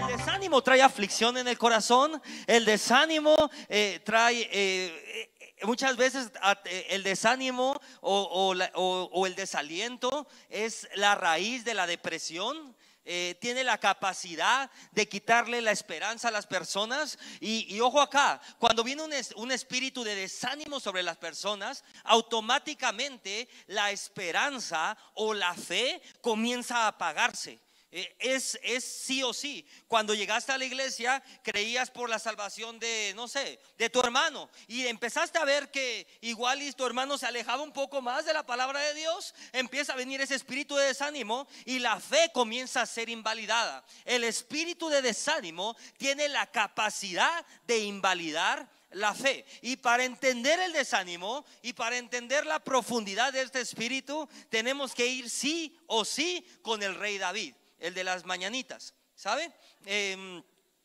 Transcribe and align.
El 0.00 0.16
desánimo 0.16 0.62
trae 0.62 0.82
aflicción 0.82 1.38
en 1.38 1.48
el 1.48 1.58
corazón, 1.58 2.20
el 2.46 2.64
desánimo 2.64 3.36
eh, 3.68 4.00
trae... 4.04 4.48
eh, 4.52 5.26
Muchas 5.62 5.94
veces 5.98 6.32
eh, 6.64 6.86
el 6.88 7.02
desánimo 7.02 7.78
o 8.00 9.26
el 9.26 9.34
desaliento 9.34 10.26
es 10.48 10.88
la 10.94 11.14
raíz 11.14 11.64
de 11.64 11.74
la 11.74 11.86
depresión. 11.86 12.74
Eh, 13.12 13.34
tiene 13.40 13.64
la 13.64 13.76
capacidad 13.76 14.70
de 14.92 15.08
quitarle 15.08 15.60
la 15.60 15.72
esperanza 15.72 16.28
a 16.28 16.30
las 16.30 16.46
personas. 16.46 17.18
Y, 17.40 17.80
ojo 17.80 18.00
acá, 18.00 18.40
cuando 18.60 18.84
viene 18.84 19.02
un, 19.02 19.10
un 19.34 19.50
espíritu 19.50 20.04
de 20.04 20.14
desánimo 20.14 20.78
sobre 20.78 21.02
las 21.02 21.16
personas, 21.16 21.82
automáticamente 22.04 23.48
la 23.66 23.90
esperanza 23.90 24.96
o 25.14 25.34
la 25.34 25.54
fe 25.54 26.00
comienza 26.20 26.84
a 26.84 26.86
apagarse. 26.86 27.58
Eh, 27.92 28.14
Es, 28.18 28.58
es 28.62 28.84
sí 28.84 29.22
o 29.22 29.32
sí. 29.32 29.66
Cuando 29.88 30.14
llegaste 30.14 30.52
a 30.52 30.58
la 30.58 30.64
iglesia, 30.64 31.22
creías 31.42 31.90
por 31.90 32.08
la 32.08 32.18
salvación 32.18 32.78
de, 32.78 33.12
no 33.16 33.26
sé, 33.26 33.60
de 33.78 33.90
tu 33.90 34.00
hermano. 34.00 34.48
Y 34.68 34.86
empezaste 34.86 35.38
a 35.38 35.44
ver 35.44 35.70
que 35.70 36.06
igual 36.20 36.62
y 36.62 36.72
tu 36.72 36.86
hermano 36.86 37.18
se 37.18 37.26
alejaba 37.26 37.62
un 37.62 37.72
poco 37.72 38.00
más 38.00 38.24
de 38.24 38.32
la 38.32 38.46
palabra 38.46 38.80
de 38.80 38.94
Dios. 38.94 39.34
Empieza 39.52 39.92
a 39.92 39.96
venir 39.96 40.20
ese 40.20 40.36
espíritu 40.36 40.76
de 40.76 40.86
desánimo 40.86 41.48
y 41.64 41.78
la 41.78 41.98
fe 41.98 42.30
comienza 42.32 42.82
a 42.82 42.86
ser 42.86 43.08
invalidada. 43.08 43.84
El 44.04 44.24
espíritu 44.24 44.88
de 44.88 45.02
desánimo 45.02 45.76
tiene 45.98 46.28
la 46.28 46.46
capacidad 46.46 47.44
de 47.66 47.78
invalidar 47.78 48.68
la 48.92 49.14
fe. 49.14 49.44
Y 49.62 49.76
para 49.76 50.04
entender 50.04 50.58
el 50.60 50.72
desánimo 50.72 51.44
y 51.62 51.72
para 51.72 51.96
entender 51.96 52.46
la 52.46 52.58
profundidad 52.58 53.32
de 53.32 53.42
este 53.42 53.60
espíritu, 53.60 54.28
tenemos 54.48 54.94
que 54.94 55.06
ir 55.06 55.30
sí 55.30 55.78
o 55.86 56.04
sí 56.04 56.44
con 56.62 56.82
el 56.82 56.94
rey 56.94 57.18
David, 57.18 57.54
el 57.80 57.94
de 57.94 58.04
las 58.04 58.24
mañanitas, 58.24 58.94
¿sabe? 59.14 59.52
Em, 59.84 60.42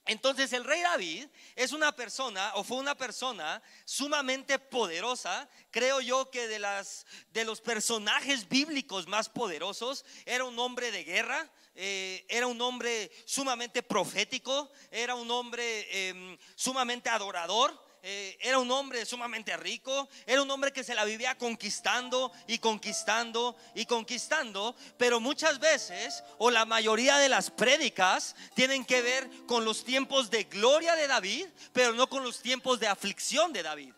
entonces 0.07 0.53
el 0.53 0.63
rey 0.63 0.81
David 0.81 1.25
es 1.55 1.71
una 1.71 1.91
persona 1.91 2.51
o 2.55 2.63
fue 2.63 2.77
una 2.77 2.95
persona 2.95 3.61
sumamente 3.85 4.59
poderosa. 4.59 5.49
Creo 5.71 5.99
yo 5.99 6.29
que 6.29 6.47
de 6.47 6.59
las 6.59 7.07
de 7.31 7.43
los 7.43 7.59
personajes 7.59 8.47
bíblicos 8.47 9.07
más 9.07 9.29
poderosos 9.29 10.05
era 10.25 10.43
un 10.43 10.59
hombre 10.59 10.91
de 10.91 11.03
guerra, 11.03 11.49
eh, 11.73 12.23
era 12.29 12.45
un 12.45 12.61
hombre 12.61 13.11
sumamente 13.25 13.81
profético, 13.81 14.71
era 14.91 15.15
un 15.15 15.29
hombre 15.31 16.09
em, 16.09 16.37
sumamente 16.55 17.09
adorador. 17.09 17.84
Eh, 18.07 18.37
era 18.39 18.59
un 18.59 18.69
hombre 18.69 19.03
sumamente 19.03 19.57
rico, 19.57 20.07
era 20.27 20.39
un 20.39 20.51
hombre 20.51 20.71
que 20.71 20.83
se 20.83 20.93
la 20.93 21.05
vivía 21.05 21.35
conquistando 21.39 22.31
y 22.45 22.59
conquistando 22.59 23.55
y 23.73 23.87
conquistando, 23.87 24.75
pero 24.95 25.19
muchas 25.19 25.57
veces 25.57 26.23
o 26.37 26.51
la 26.51 26.65
mayoría 26.65 27.17
de 27.17 27.29
las 27.29 27.49
prédicas 27.49 28.35
tienen 28.53 28.85
que 28.85 29.01
ver 29.01 29.27
con 29.47 29.65
los 29.65 29.83
tiempos 29.83 30.29
de 30.29 30.43
gloria 30.43 30.95
de 30.95 31.07
David, 31.07 31.47
pero 31.73 31.93
no 31.93 32.07
con 32.07 32.23
los 32.23 32.43
tiempos 32.43 32.79
de 32.79 32.87
aflicción 32.87 33.51
de 33.51 33.63
David. 33.63 33.93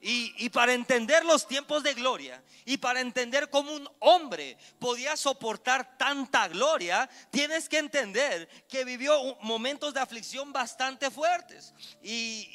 Y, 0.00 0.48
para 0.50 0.74
entender 0.74 1.24
los 1.24 1.48
tiempos 1.48 1.82
de 1.82 1.92
gloria 1.92 2.40
y 2.64 2.76
para 2.76 3.00
entender 3.00 3.50
cómo 3.50 3.72
un 3.72 3.88
hombre 3.98 4.56
podía 4.78 5.16
soportar 5.16 5.98
tanta 5.98 6.46
gloria, 6.46 7.10
tienes 7.30 7.68
que 7.68 7.78
entender 7.78 8.48
que 8.68 8.84
vivió 8.84 9.36
momentos 9.40 9.92
de 9.92 10.00
aflicción 10.00 10.52
bastante 10.52 11.10
fuertes. 11.10 11.74
Y, 12.00 12.48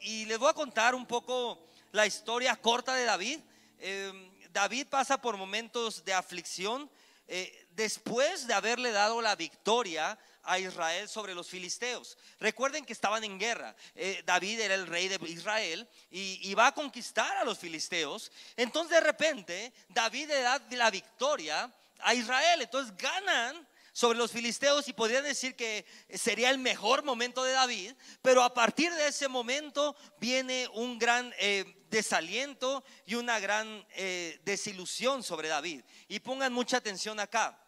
y- 0.00 0.24
les 0.24 0.38
voy 0.38 0.48
a 0.48 0.54
contar 0.54 0.94
un 0.94 1.04
poco 1.04 1.68
la 1.92 2.06
historia 2.06 2.56
corta 2.56 2.94
de 2.94 3.04
David. 3.04 3.40
Eh, 3.78 4.30
David 4.50 4.86
pasa 4.88 5.20
por 5.20 5.36
momentos 5.36 6.02
de 6.04 6.14
aflicción 6.14 6.90
eh, 7.26 7.66
después 7.72 8.46
de 8.46 8.54
haberle 8.54 8.90
dado 8.90 9.20
la 9.20 9.36
victoria 9.36 10.18
a 10.48 10.58
Israel 10.58 11.08
sobre 11.08 11.34
los 11.34 11.46
filisteos. 11.46 12.16
Recuerden 12.40 12.84
que 12.84 12.94
estaban 12.94 13.22
en 13.22 13.38
guerra. 13.38 13.76
Eh, 13.94 14.22
David 14.24 14.60
era 14.60 14.74
el 14.74 14.86
rey 14.86 15.08
de 15.08 15.18
Israel 15.28 15.86
y, 16.10 16.54
va 16.54 16.68
a 16.68 16.74
conquistar 16.74 17.36
a 17.36 17.44
los 17.44 17.58
filisteos. 17.58 18.32
Entonces 18.56 18.92
de 18.92 19.00
repente 19.00 19.72
David 19.88 20.28
le 20.28 20.40
da 20.40 20.60
la 20.70 20.90
victoria 20.90 21.70
a 22.00 22.14
Israel. 22.14 22.62
Entonces 22.62 22.96
ganan 22.96 23.68
sobre 23.92 24.18
los 24.18 24.32
filisteos 24.32 24.88
y 24.88 24.92
podrían 24.92 25.24
decir 25.24 25.54
que 25.54 25.84
sería 26.14 26.50
el 26.50 26.58
mejor 26.58 27.04
momento 27.04 27.44
de 27.44 27.52
David, 27.52 27.92
pero 28.22 28.42
a 28.42 28.54
partir 28.54 28.92
de 28.94 29.08
ese 29.08 29.28
momento 29.28 29.96
viene 30.18 30.68
un 30.72 30.98
gran 30.98 31.34
eh, 31.38 31.84
desaliento 31.90 32.84
y 33.04 33.16
una 33.16 33.38
gran 33.38 33.86
eh, 33.90 34.40
desilusión 34.44 35.22
sobre 35.22 35.48
David. 35.48 35.82
Y 36.08 36.20
pongan 36.20 36.52
mucha 36.52 36.78
atención 36.78 37.20
acá. 37.20 37.62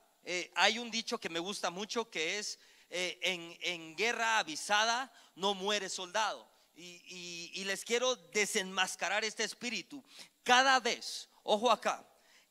Hay 0.54 0.78
un 0.78 0.92
dicho 0.92 1.18
que 1.18 1.28
me 1.28 1.40
gusta 1.40 1.70
mucho 1.70 2.08
que 2.08 2.38
es, 2.38 2.58
eh, 2.90 3.18
en, 3.22 3.56
en 3.62 3.96
guerra 3.96 4.38
avisada 4.38 5.12
no 5.36 5.54
muere 5.54 5.88
soldado. 5.88 6.48
Y, 6.74 7.02
y- 7.06 7.50
y 7.60 7.64
les 7.64 7.84
quiero 7.84 8.16
desenmascarar 8.16 9.24
este 9.24 9.44
espíritu. 9.44 10.02
Cada 10.42 10.80
vez, 10.80 11.28
ojo 11.42 11.70
acá, 11.70 12.06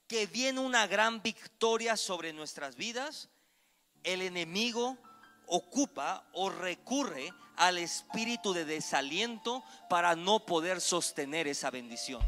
que 0.08 0.26
viene 0.28 0.60
una 0.60 0.88
gran 0.88 1.22
victoria 1.22 1.96
sobre 1.98 2.34
nuestras 2.34 2.76
vidas, 2.76 3.30
el 4.04 4.22
enemigo 4.22 4.98
ocupa 5.48 6.28
o 6.34 6.50
recurre 6.50 7.34
al 7.58 7.78
espíritu 7.78 8.54
de 8.54 8.66
desaliento 8.66 9.64
para 9.90 10.16
no 10.16 10.46
poder 10.46 10.80
sostener 10.80 11.48
esa 11.48 11.70
bendición. 11.70 12.22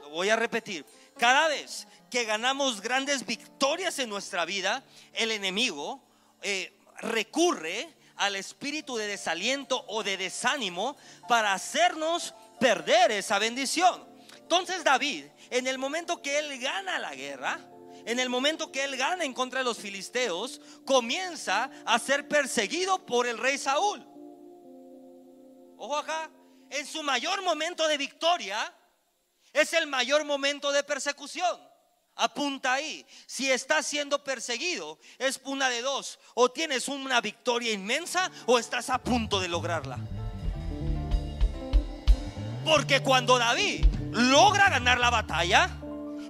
Lo 0.00 0.10
voy 0.10 0.28
a 0.28 0.36
repetir. 0.36 0.84
Cada 1.18 1.48
vez 1.48 1.86
que 2.10 2.24
ganamos 2.24 2.80
grandes 2.80 3.24
victorias 3.24 3.98
en 3.98 4.08
nuestra 4.08 4.44
vida, 4.44 4.82
el 5.12 5.30
enemigo 5.30 6.02
eh, 6.42 6.76
recurre 6.98 7.88
al 8.16 8.36
espíritu 8.36 8.96
de 8.96 9.06
desaliento 9.06 9.84
o 9.88 10.02
de 10.02 10.16
desánimo 10.16 10.96
para 11.28 11.52
hacernos 11.52 12.34
perder 12.60 13.12
esa 13.12 13.38
bendición. 13.38 14.04
Entonces 14.38 14.84
David, 14.84 15.24
en 15.50 15.66
el 15.66 15.78
momento 15.78 16.20
que 16.22 16.38
él 16.38 16.58
gana 16.60 16.98
la 16.98 17.14
guerra, 17.14 17.58
en 18.06 18.20
el 18.20 18.28
momento 18.28 18.70
que 18.70 18.84
él 18.84 18.96
gana 18.96 19.24
en 19.24 19.32
contra 19.32 19.60
de 19.60 19.64
los 19.64 19.78
filisteos, 19.78 20.60
comienza 20.84 21.70
a 21.86 21.98
ser 21.98 22.28
perseguido 22.28 23.04
por 23.06 23.26
el 23.26 23.38
rey 23.38 23.56
Saúl. 23.56 24.06
Ojo 25.76 25.96
acá, 25.96 26.30
en 26.70 26.86
su 26.86 27.02
mayor 27.02 27.42
momento 27.42 27.88
de 27.88 27.96
victoria 27.96 28.72
es 29.54 29.72
el 29.72 29.86
mayor 29.86 30.24
momento 30.26 30.70
de 30.72 30.82
persecución. 30.84 31.58
Apunta 32.16 32.74
ahí, 32.74 33.04
si 33.26 33.50
estás 33.50 33.86
siendo 33.86 34.22
perseguido, 34.22 34.98
es 35.18 35.40
una 35.44 35.68
de 35.68 35.82
dos, 35.82 36.20
o 36.34 36.48
tienes 36.50 36.86
una 36.88 37.20
victoria 37.20 37.72
inmensa 37.72 38.30
o 38.46 38.58
estás 38.58 38.88
a 38.90 38.98
punto 38.98 39.40
de 39.40 39.48
lograrla. 39.48 39.98
Porque 42.64 43.00
cuando 43.02 43.38
David 43.38 43.84
logra 44.12 44.70
ganar 44.70 44.98
la 44.98 45.10
batalla, 45.10 45.68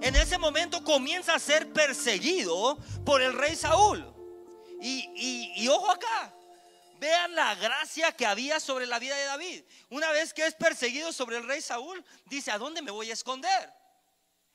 en 0.01 0.15
ese 0.15 0.37
momento 0.37 0.83
comienza 0.83 1.35
a 1.35 1.39
ser 1.39 1.71
perseguido 1.71 2.77
por 3.05 3.21
el 3.21 3.33
rey 3.33 3.55
Saúl. 3.55 4.05
Y, 4.81 5.09
y- 5.15 5.53
y 5.63 5.67
ojo 5.69 5.89
acá, 5.91 6.34
vean 6.99 7.35
la 7.35 7.55
gracia 7.55 8.11
que 8.11 8.25
había 8.25 8.59
sobre 8.59 8.85
la 8.85 8.99
vida 8.99 9.15
de 9.15 9.25
David. 9.25 9.63
Una 9.89 10.11
vez 10.11 10.33
que 10.33 10.45
es 10.45 10.53
perseguido 10.55 11.11
sobre 11.11 11.37
el 11.37 11.47
rey 11.47 11.61
Saúl, 11.61 12.03
dice, 12.25 12.51
¿a 12.51 12.57
dónde 12.57 12.81
me 12.81 12.91
voy 12.91 13.09
a 13.09 13.13
esconder? 13.13 13.73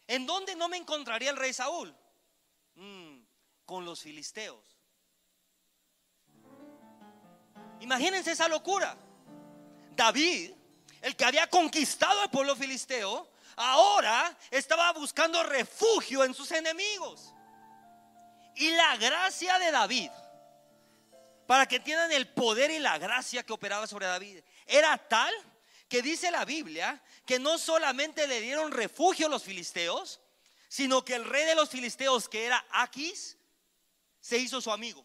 ¿En 0.07 0.27
dónde 0.27 0.57
no 0.57 0.69
me 0.69 0.77
encontraría 0.77 1.31
el 1.31 1.37
rey 1.37 1.53
Saúl? 1.53 1.95
Mm, 2.75 3.21
con 3.65 3.85
los 3.85 4.01
filisteos. 4.01 4.77
Imagínense 7.81 8.33
esa 8.33 8.49
locura. 8.49 8.97
David, 9.93 10.53
el 11.01 11.17
que 11.17 11.25
había 11.25 11.47
conquistado 11.49 12.21
al 12.21 12.31
pueblo 12.31 12.57
filisteo, 12.57 13.31
ahora 13.57 14.37
estaba 14.51 14.93
buscando 14.93 15.43
refugio 15.43 16.25
en 16.25 16.35
sus 16.35 16.51
enemigos. 16.53 17.35
Y 18.57 18.71
la 18.73 18.97
gracia 18.97 19.59
de 19.59 19.71
David, 19.71 20.11
para 21.51 21.67
que 21.67 21.75
entiendan 21.75 22.13
el 22.13 22.29
poder 22.29 22.71
y 22.71 22.79
la 22.79 22.97
gracia 22.97 23.43
que 23.43 23.53
operaba 23.53 23.85
sobre 23.89 24.07
David, 24.07 24.39
era 24.67 24.97
tal 24.97 25.35
que 25.89 26.01
dice 26.01 26.31
la 26.31 26.45
Biblia 26.45 27.03
que 27.27 27.41
no 27.41 27.59
solamente 27.59 28.29
le 28.29 28.41
dieron 28.41 28.71
refugio 28.71 29.27
a 29.27 29.29
los 29.29 29.43
filisteos, 29.43 30.21
sino 30.69 31.05
que 31.05 31.17
el 31.17 31.25
rey 31.25 31.45
de 31.47 31.57
los 31.57 31.69
filisteos, 31.69 32.29
que 32.29 32.45
era 32.45 32.65
Aquis, 32.71 33.37
se 34.21 34.39
hizo 34.39 34.61
su 34.61 34.71
amigo. 34.71 35.05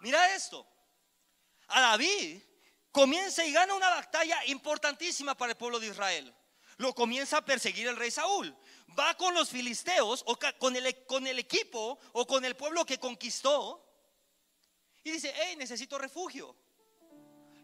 Mira 0.00 0.34
esto. 0.34 0.66
A 1.68 1.80
David 1.82 2.42
comienza 2.90 3.44
y 3.44 3.52
gana 3.52 3.74
una 3.74 3.90
batalla 3.90 4.44
importantísima 4.46 5.36
para 5.36 5.52
el 5.52 5.56
pueblo 5.56 5.78
de 5.78 5.86
Israel. 5.86 6.34
Lo 6.78 6.92
comienza 6.96 7.36
a 7.36 7.44
perseguir 7.44 7.86
el 7.86 7.96
rey 7.96 8.10
Saúl. 8.10 8.56
Va 8.98 9.14
con 9.14 9.34
los 9.34 9.50
filisteos 9.50 10.24
o 10.26 10.38
con 10.58 10.74
el, 10.74 11.04
con 11.04 11.26
el 11.26 11.38
equipo 11.38 11.98
o 12.12 12.26
con 12.26 12.44
el 12.44 12.56
pueblo 12.56 12.84
que 12.84 12.98
conquistó 12.98 13.84
y 15.04 15.12
dice, 15.12 15.32
hey, 15.36 15.54
necesito 15.56 15.98
refugio. 15.98 16.56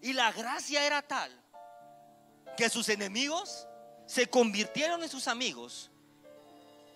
Y 0.01 0.13
la 0.13 0.31
gracia 0.33 0.87
era 0.87 1.03
tal 1.03 1.33
que 2.57 2.69
sus 2.69 2.89
enemigos 2.89 3.67
se 4.07 4.29
convirtieron 4.29 5.03
en 5.03 5.09
sus 5.09 5.29
amigos 5.29 5.91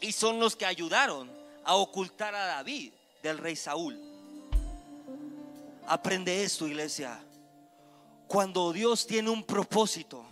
y 0.00 0.12
son 0.12 0.38
los 0.38 0.54
que 0.54 0.66
ayudaron 0.66 1.30
a 1.64 1.74
ocultar 1.74 2.34
a 2.34 2.46
David 2.46 2.92
del 3.22 3.38
rey 3.38 3.56
Saúl. 3.56 3.98
Aprende 5.86 6.44
esto, 6.44 6.66
iglesia. 6.66 7.18
Cuando 8.26 8.72
Dios 8.72 9.06
tiene 9.06 9.30
un 9.30 9.42
propósito, 9.42 10.24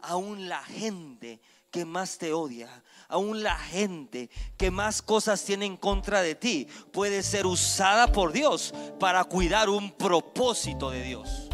aún 0.00 0.48
la 0.48 0.64
gente 0.64 1.40
que 1.70 1.84
más 1.84 2.18
te 2.18 2.32
odia, 2.32 2.82
aún 3.08 3.42
la 3.42 3.56
gente 3.56 4.30
que 4.56 4.70
más 4.70 5.02
cosas 5.02 5.44
tiene 5.44 5.66
en 5.66 5.76
contra 5.76 6.22
de 6.22 6.34
ti, 6.34 6.66
puede 6.92 7.22
ser 7.22 7.46
usada 7.46 8.10
por 8.12 8.32
Dios 8.32 8.72
para 8.98 9.24
cuidar 9.24 9.68
un 9.68 9.92
propósito 9.92 10.90
de 10.90 11.02
Dios. 11.02 11.48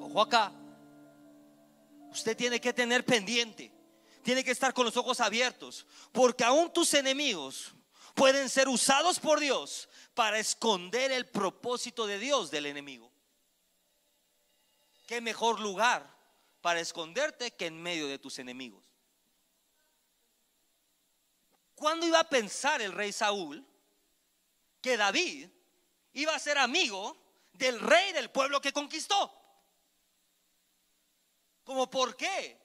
Ojo 0.00 0.20
acá. 0.20 0.52
Usted 2.10 2.36
tiene 2.36 2.60
que 2.60 2.72
tener 2.72 3.04
pendiente, 3.04 3.70
tiene 4.22 4.42
que 4.42 4.50
estar 4.50 4.72
con 4.72 4.86
los 4.86 4.96
ojos 4.96 5.20
abiertos, 5.20 5.86
porque 6.12 6.44
aún 6.44 6.72
tus 6.72 6.94
enemigos 6.94 7.74
pueden 8.14 8.48
ser 8.48 8.68
usados 8.68 9.20
por 9.20 9.38
Dios 9.38 9.90
para 10.14 10.38
esconder 10.38 11.12
el 11.12 11.26
propósito 11.26 12.06
de 12.06 12.18
Dios 12.18 12.50
del 12.50 12.64
enemigo. 12.64 13.12
¿Qué 15.06 15.20
mejor 15.20 15.60
lugar 15.60 16.15
para 16.66 16.80
esconderte 16.80 17.52
que 17.52 17.66
en 17.66 17.80
medio 17.80 18.08
de 18.08 18.18
tus 18.18 18.40
enemigos? 18.40 18.82
¿Cuándo 21.76 22.04
iba 22.08 22.18
a 22.18 22.28
pensar 22.28 22.82
el 22.82 22.90
rey 22.90 23.12
Saúl 23.12 23.64
que 24.80 24.96
David 24.96 25.48
iba 26.14 26.34
a 26.34 26.40
ser 26.40 26.58
amigo 26.58 27.16
del 27.52 27.78
rey 27.78 28.10
del 28.10 28.32
pueblo 28.32 28.60
que 28.60 28.72
conquistó? 28.72 29.32
¿Cómo 31.62 31.88
por 31.88 32.16
qué? 32.16 32.58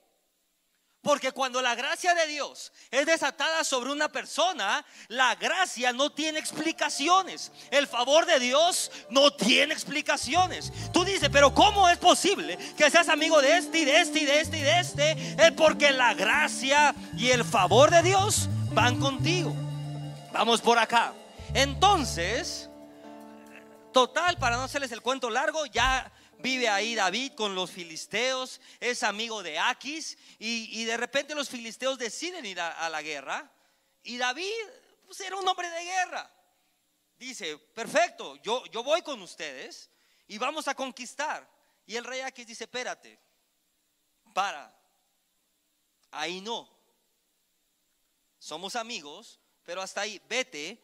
Porque 1.02 1.32
cuando 1.32 1.60
la 1.60 1.74
gracia 1.74 2.14
de 2.14 2.28
Dios 2.28 2.72
es 2.92 3.06
desatada 3.06 3.64
sobre 3.64 3.90
una 3.90 4.08
persona, 4.08 4.84
la 5.08 5.34
gracia 5.34 5.92
no 5.92 6.10
tiene 6.10 6.38
explicaciones. 6.38 7.50
El 7.72 7.88
favor 7.88 8.24
de 8.24 8.38
Dios 8.38 8.92
no 9.10 9.32
tiene 9.32 9.74
explicaciones. 9.74 10.72
Tú 10.92 11.04
dices, 11.04 11.28
pero 11.32 11.52
¿cómo 11.52 11.88
es 11.88 11.98
posible 11.98 12.56
que 12.76 12.88
seas 12.88 13.08
amigo 13.08 13.42
de 13.42 13.58
este 13.58 13.80
y 13.80 13.84
de 13.84 14.00
este 14.00 14.20
y 14.20 14.24
de 14.24 14.40
este 14.40 14.58
y 14.58 14.62
de 14.62 14.78
este? 14.78 15.10
Es 15.44 15.50
porque 15.56 15.90
la 15.90 16.14
gracia 16.14 16.94
y 17.16 17.30
el 17.30 17.44
favor 17.44 17.90
de 17.90 18.02
Dios 18.02 18.48
van 18.70 19.00
contigo. 19.00 19.52
Vamos 20.32 20.60
por 20.60 20.78
acá. 20.78 21.12
Entonces, 21.52 22.70
total, 23.92 24.38
para 24.38 24.56
no 24.56 24.62
hacerles 24.62 24.92
el 24.92 25.02
cuento 25.02 25.30
largo, 25.30 25.66
ya 25.66 26.12
vive 26.42 26.68
ahí 26.68 26.94
David 26.94 27.32
con 27.34 27.54
los 27.54 27.70
filisteos, 27.70 28.60
es 28.80 29.02
amigo 29.02 29.42
de 29.42 29.58
Aquis 29.58 30.18
y, 30.38 30.84
de 30.84 30.96
repente 30.96 31.34
los 31.34 31.48
filisteos 31.48 31.98
deciden 31.98 32.44
ir 32.44 32.60
a, 32.60 32.88
la 32.88 33.00
guerra 33.00 33.50
y 34.02 34.18
David 34.18 34.52
pues, 35.06 35.20
era 35.20 35.36
un 35.36 35.46
hombre 35.46 35.70
de 35.70 35.84
guerra. 35.84 36.30
Dice, 37.16 37.56
perfecto, 37.56 38.36
yo, 38.42 38.66
yo 38.66 38.82
voy 38.82 39.00
con 39.02 39.22
ustedes 39.22 39.88
y 40.26 40.38
vamos 40.38 40.66
a 40.66 40.74
conquistar. 40.74 41.48
Y 41.86 41.96
el 41.96 42.04
rey 42.04 42.20
Aquis 42.20 42.46
dice, 42.46 42.64
espérate, 42.64 43.18
para, 44.34 44.74
ahí 46.10 46.40
no. 46.40 46.68
Somos 48.38 48.74
amigos, 48.74 49.38
pero 49.62 49.80
hasta 49.80 50.00
ahí, 50.00 50.20
vete 50.28 50.82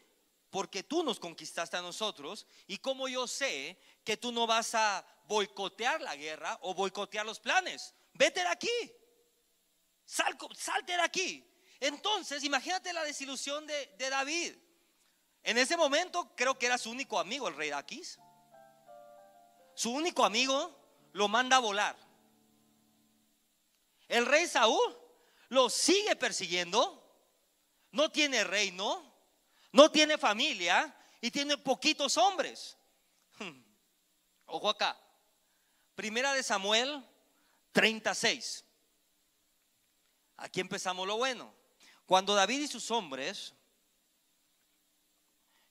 porque 0.51 0.83
tú 0.83 1.03
nos 1.03 1.19
conquistaste 1.19 1.77
a 1.77 1.83
nosotros 1.83 2.47
y 2.67 2.79
como 2.79 3.09
yo 3.09 3.27
sé 3.27 3.79
que 4.05 4.17
tú 4.17 4.33
no 4.33 4.47
vas 4.47 4.75
a 4.75 5.05
boicotear 5.29 6.01
la 6.01 6.17
guerra 6.17 6.59
o 6.63 6.75
boicotear 6.75 7.25
los 7.25 7.39
planes. 7.39 7.95
Vete 8.15 8.41
de 8.41 8.49
aquí. 8.49 8.93
salte 10.05 10.93
de 10.95 11.03
aquí. 11.03 11.45
Entonces, 11.81 12.43
imagínate 12.43 12.93
la 12.93 13.05
desilusión 13.05 13.67
de, 13.67 14.11
David. 14.11 14.57
En 15.45 15.59
ese 15.59 15.77
momento 15.77 16.35
creo 16.35 16.59
que 16.59 16.67
era 16.67 16.79
su 16.79 16.91
único 16.91 17.21
amigo, 17.21 17.47
el 17.47 17.55
rey 17.55 17.69
de 17.69 17.77
Aquís. 17.77 18.19
Su 19.75 19.93
único 19.93 20.25
amigo 20.25 20.77
lo 21.13 21.29
manda 21.29 21.57
a 21.57 21.61
volar. 21.61 21.97
El 24.09 24.27
rey 24.27 24.49
Saúl 24.49 24.99
lo 25.51 25.71
sigue 25.71 26.17
persiguiendo. 26.17 27.05
No 27.93 28.11
tiene 28.11 28.45
reino, 28.45 29.15
no 29.73 29.91
tiene 29.91 30.19
familia 30.19 30.95
y 31.21 31.31
tiene 31.31 31.57
poquitos 31.57 32.17
hombres. 32.17 32.77
Ojo 34.47 34.69
acá. 34.69 34.99
Primera 35.99 36.33
de 36.33 36.45
Samuel 36.45 37.05
36. 37.73 38.65
Aquí 40.37 40.61
empezamos 40.61 41.05
lo 41.09 41.17
bueno. 41.17 41.53
Cuando 42.07 42.37
David 42.37 42.61
y 42.61 42.69
sus 42.69 42.89
hombres, 42.93 43.53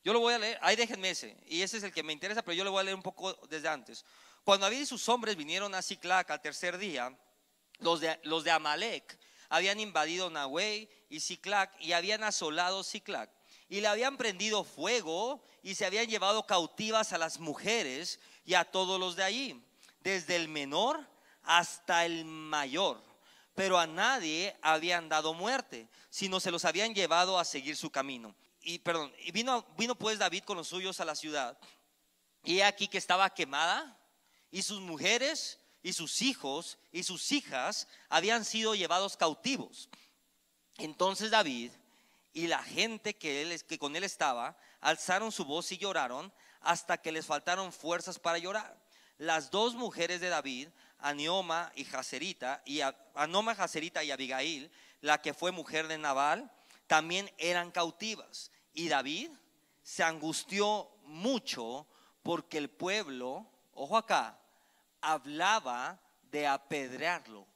yo 0.04 0.12
lo 0.12 0.20
voy 0.20 0.34
a 0.34 0.40
leer, 0.40 0.60
ahí 0.62 0.76
déjenme 0.76 1.12
ese, 1.12 1.42
y 1.48 1.62
ese 1.62 1.78
es 1.78 1.84
el 1.84 1.94
que 1.94 2.04
me 2.04 2.12
interesa, 2.12 2.42
pero 2.42 2.56
yo 2.56 2.66
lo 2.66 2.72
voy 2.72 2.82
a 2.82 2.84
leer 2.84 2.96
un 2.96 3.04
poco 3.04 3.36
desde 3.48 3.70
antes. 3.70 4.04
Cuando 4.44 4.66
David 4.66 4.82
y 4.82 4.86
sus 4.86 5.08
hombres 5.08 5.38
vinieron 5.38 5.74
a 5.74 5.82
Ciclac 5.82 6.30
al 6.30 6.42
tercer 6.42 6.78
día, 6.78 7.18
los 7.80 8.02
de, 8.02 8.20
los 8.24 8.44
de 8.44 8.52
Amalek 8.52 9.18
habían 9.48 9.80
invadido 9.80 10.30
Nahuey 10.30 10.90
y 11.08 11.22
Ciclac 11.22 11.74
y 11.80 11.94
habían 11.94 12.26
asolado 12.26 12.84
Ciclac 12.84 13.32
y 13.70 13.80
le 13.80 13.88
habían 13.88 14.18
prendido 14.18 14.66
fuego 14.66 15.42
y 15.64 15.76
se 15.76 15.86
habían 15.86 16.08
llevado 16.08 16.46
cautivas 16.46 17.14
a 17.14 17.18
las 17.18 17.40
mujeres 17.40 18.20
y 18.44 18.56
a 18.56 18.66
todos 18.66 19.00
los 19.00 19.16
de 19.16 19.24
allí 19.24 19.64
desde 20.08 20.38
el 20.38 20.48
menor 20.48 21.06
hasta 21.44 22.06
el 22.06 22.24
mayor. 22.24 23.04
Pero 23.56 23.78
a 23.78 23.88
nadie 23.88 24.56
habían 24.62 25.10
dado 25.10 25.34
muerte, 25.34 25.90
sino 26.10 26.40
se 26.40 26.50
los 26.50 26.64
habían 26.64 26.96
llevado 26.96 27.38
a 27.38 27.44
seguir 27.44 27.76
su 27.76 27.90
camino. 27.90 28.34
Y 28.62 28.82
vino, 29.34 29.66
vino 29.78 29.96
pues 29.96 30.18
David 30.18 30.44
con 30.44 30.56
los 30.56 30.70
suyos 30.70 31.02
a 31.02 31.06
la 31.06 31.14
ciudad. 31.14 31.58
Y 32.46 32.62
aquí 32.62 32.88
que 32.88 32.98
estaba 32.98 33.34
quemada, 33.34 34.00
y 34.50 34.62
sus 34.62 34.80
mujeres, 34.80 35.60
y 35.84 35.92
sus 35.92 36.22
hijos, 36.22 36.78
y 36.94 37.04
sus 37.04 37.30
hijas 37.34 37.90
habían 38.08 38.46
sido 38.46 38.76
llevados 38.76 39.18
cautivos. 39.18 39.90
Entonces 40.78 41.32
David 41.32 41.72
y 42.32 42.48
la 42.48 42.64
gente 42.64 43.18
que, 43.18 43.42
él, 43.42 43.62
que 43.66 43.78
con 43.78 43.94
él 43.98 44.06
estaba 44.06 44.58
alzaron 44.80 45.34
su 45.34 45.44
voz 45.44 45.70
y 45.74 45.78
lloraron 45.78 46.32
hasta 46.62 46.98
que 46.98 47.12
les 47.12 47.26
faltaron 47.26 47.74
fuerzas 47.74 48.20
para 48.20 48.38
llorar 48.38 48.87
las 49.18 49.52
dos 49.52 49.76
mujeres 49.76 50.22
de 50.22 50.30
David, 50.30 50.70
Anioma 51.00 51.72
y 51.76 51.84
Jacerita, 51.84 52.62
y 52.66 52.82
Anoma, 53.16 53.56
Jacerita 53.56 54.04
y 54.04 54.12
Abigail, 54.12 54.72
la 55.02 55.22
que 55.22 55.34
fue 55.34 55.52
mujer 55.52 55.88
de 55.88 55.98
Nabal, 55.98 56.52
también 56.88 57.32
eran 57.38 57.72
cautivas. 57.72 58.52
Y 58.74 58.90
David 58.90 59.30
se 59.84 60.04
angustió 60.04 60.90
mucho 61.04 61.88
porque 62.24 62.58
el 62.58 62.70
pueblo, 62.70 63.50
ojo 63.74 63.98
acá, 63.98 64.40
hablaba 65.02 66.00
de 66.32 66.48
apedrearlo. 66.48 67.48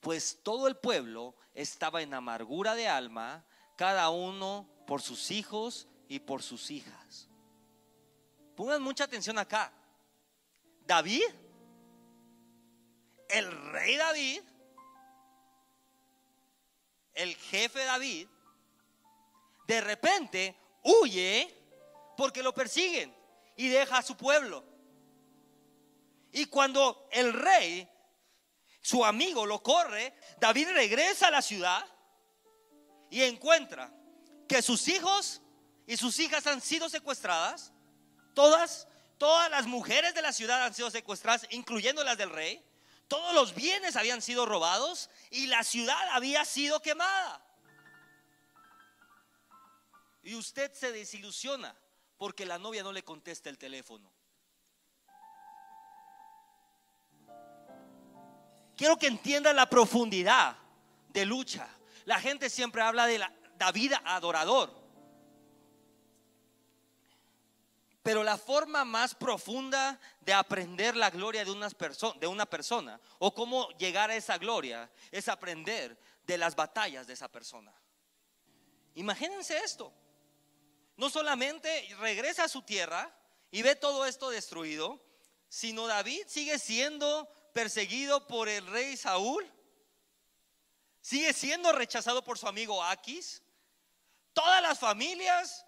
Pues 0.00 0.40
todo 0.42 0.68
el 0.68 0.76
pueblo 0.76 1.34
estaba 1.54 2.02
en 2.02 2.14
amargura 2.14 2.74
de 2.74 2.88
alma, 2.88 3.44
cada 3.76 4.10
uno 4.10 4.68
por 4.86 5.02
sus 5.02 5.30
hijos 5.30 5.88
y 6.08 6.20
por 6.20 6.42
sus 6.42 6.70
hijas. 6.70 7.28
Pongan 8.54 8.82
mucha 8.82 9.04
atención 9.04 9.38
acá. 9.38 9.72
David, 10.86 11.24
el 13.28 13.72
rey 13.72 13.96
David, 13.96 14.42
el 17.14 17.34
jefe 17.34 17.84
David, 17.84 18.28
de 19.66 19.80
repente 19.80 20.56
huye 20.84 21.52
porque 22.16 22.42
lo 22.42 22.54
persiguen 22.54 23.14
y 23.56 23.68
deja 23.68 23.98
a 23.98 24.02
su 24.02 24.16
pueblo. 24.16 24.64
Y 26.32 26.46
cuando 26.46 27.08
el 27.10 27.32
rey, 27.32 27.88
su 28.80 29.04
amigo, 29.04 29.46
lo 29.46 29.62
corre, 29.62 30.14
David 30.38 30.68
regresa 30.68 31.28
a 31.28 31.30
la 31.30 31.42
ciudad 31.42 31.84
y 33.10 33.22
encuentra 33.22 33.92
que 34.48 34.62
sus 34.62 34.86
hijos 34.88 35.40
y 35.86 35.96
sus 35.96 36.18
hijas 36.18 36.46
han 36.46 36.60
sido 36.60 36.88
secuestradas, 36.88 37.72
todas 38.34 38.86
Todas 39.18 39.50
las 39.50 39.66
mujeres 39.66 40.14
de 40.14 40.22
la 40.22 40.32
ciudad 40.32 40.64
han 40.64 40.74
sido 40.74 40.90
secuestradas, 40.90 41.46
incluyendo 41.50 42.04
las 42.04 42.18
del 42.18 42.30
rey. 42.30 42.62
Todos 43.08 43.34
los 43.34 43.54
bienes 43.54 43.96
habían 43.96 44.20
sido 44.20 44.46
robados 44.46 45.08
y 45.30 45.46
la 45.46 45.62
ciudad 45.62 45.96
había 46.10 46.44
sido 46.44 46.80
quemada. 46.82 47.42
Y 50.22 50.34
usted 50.34 50.72
se 50.74 50.92
desilusiona 50.92 51.74
porque 52.18 52.44
la 52.44 52.58
novia 52.58 52.82
no 52.82 52.92
le 52.92 53.04
contesta 53.04 53.48
el 53.48 53.58
teléfono. 53.58 54.12
Quiero 58.76 58.98
que 58.98 59.06
entienda 59.06 59.52
la 59.52 59.70
profundidad 59.70 60.56
de 61.08 61.24
lucha. 61.24 61.68
La 62.04 62.20
gente 62.20 62.50
siempre 62.50 62.82
habla 62.82 63.06
de 63.06 63.18
la 63.18 63.32
David 63.56 63.94
adorador. 64.04 64.85
Pero 68.06 68.22
la 68.22 68.38
forma 68.38 68.84
más 68.84 69.16
profunda 69.16 69.98
de 70.20 70.32
aprender 70.32 70.94
la 70.94 71.10
gloria 71.10 71.44
de, 71.44 71.50
unas 71.50 71.74
de 72.20 72.26
una 72.28 72.46
persona 72.46 73.00
o 73.18 73.34
cómo 73.34 73.68
llegar 73.78 74.10
a 74.10 74.14
esa 74.14 74.38
gloria 74.38 74.88
es 75.10 75.26
aprender 75.26 75.98
de 76.24 76.38
las 76.38 76.54
batallas 76.54 77.08
de 77.08 77.14
esa 77.14 77.26
persona. 77.26 77.74
Imagínense 78.94 79.58
esto. 79.58 79.92
No 80.96 81.10
solamente 81.10 81.88
regresa 81.98 82.44
a 82.44 82.48
su 82.48 82.62
tierra 82.62 83.12
y 83.50 83.62
ve 83.62 83.74
todo 83.74 84.06
esto 84.06 84.30
destruido, 84.30 85.04
sino 85.48 85.88
David 85.88 86.26
sigue 86.28 86.60
siendo 86.60 87.28
perseguido 87.52 88.28
por 88.28 88.48
el 88.48 88.64
rey 88.68 88.96
Saúl, 88.96 89.44
sigue 91.00 91.32
siendo 91.32 91.72
rechazado 91.72 92.22
por 92.22 92.38
su 92.38 92.46
amigo 92.46 92.84
Aquis. 92.84 93.42
Todas 94.32 94.62
las 94.62 94.78
familias 94.78 95.65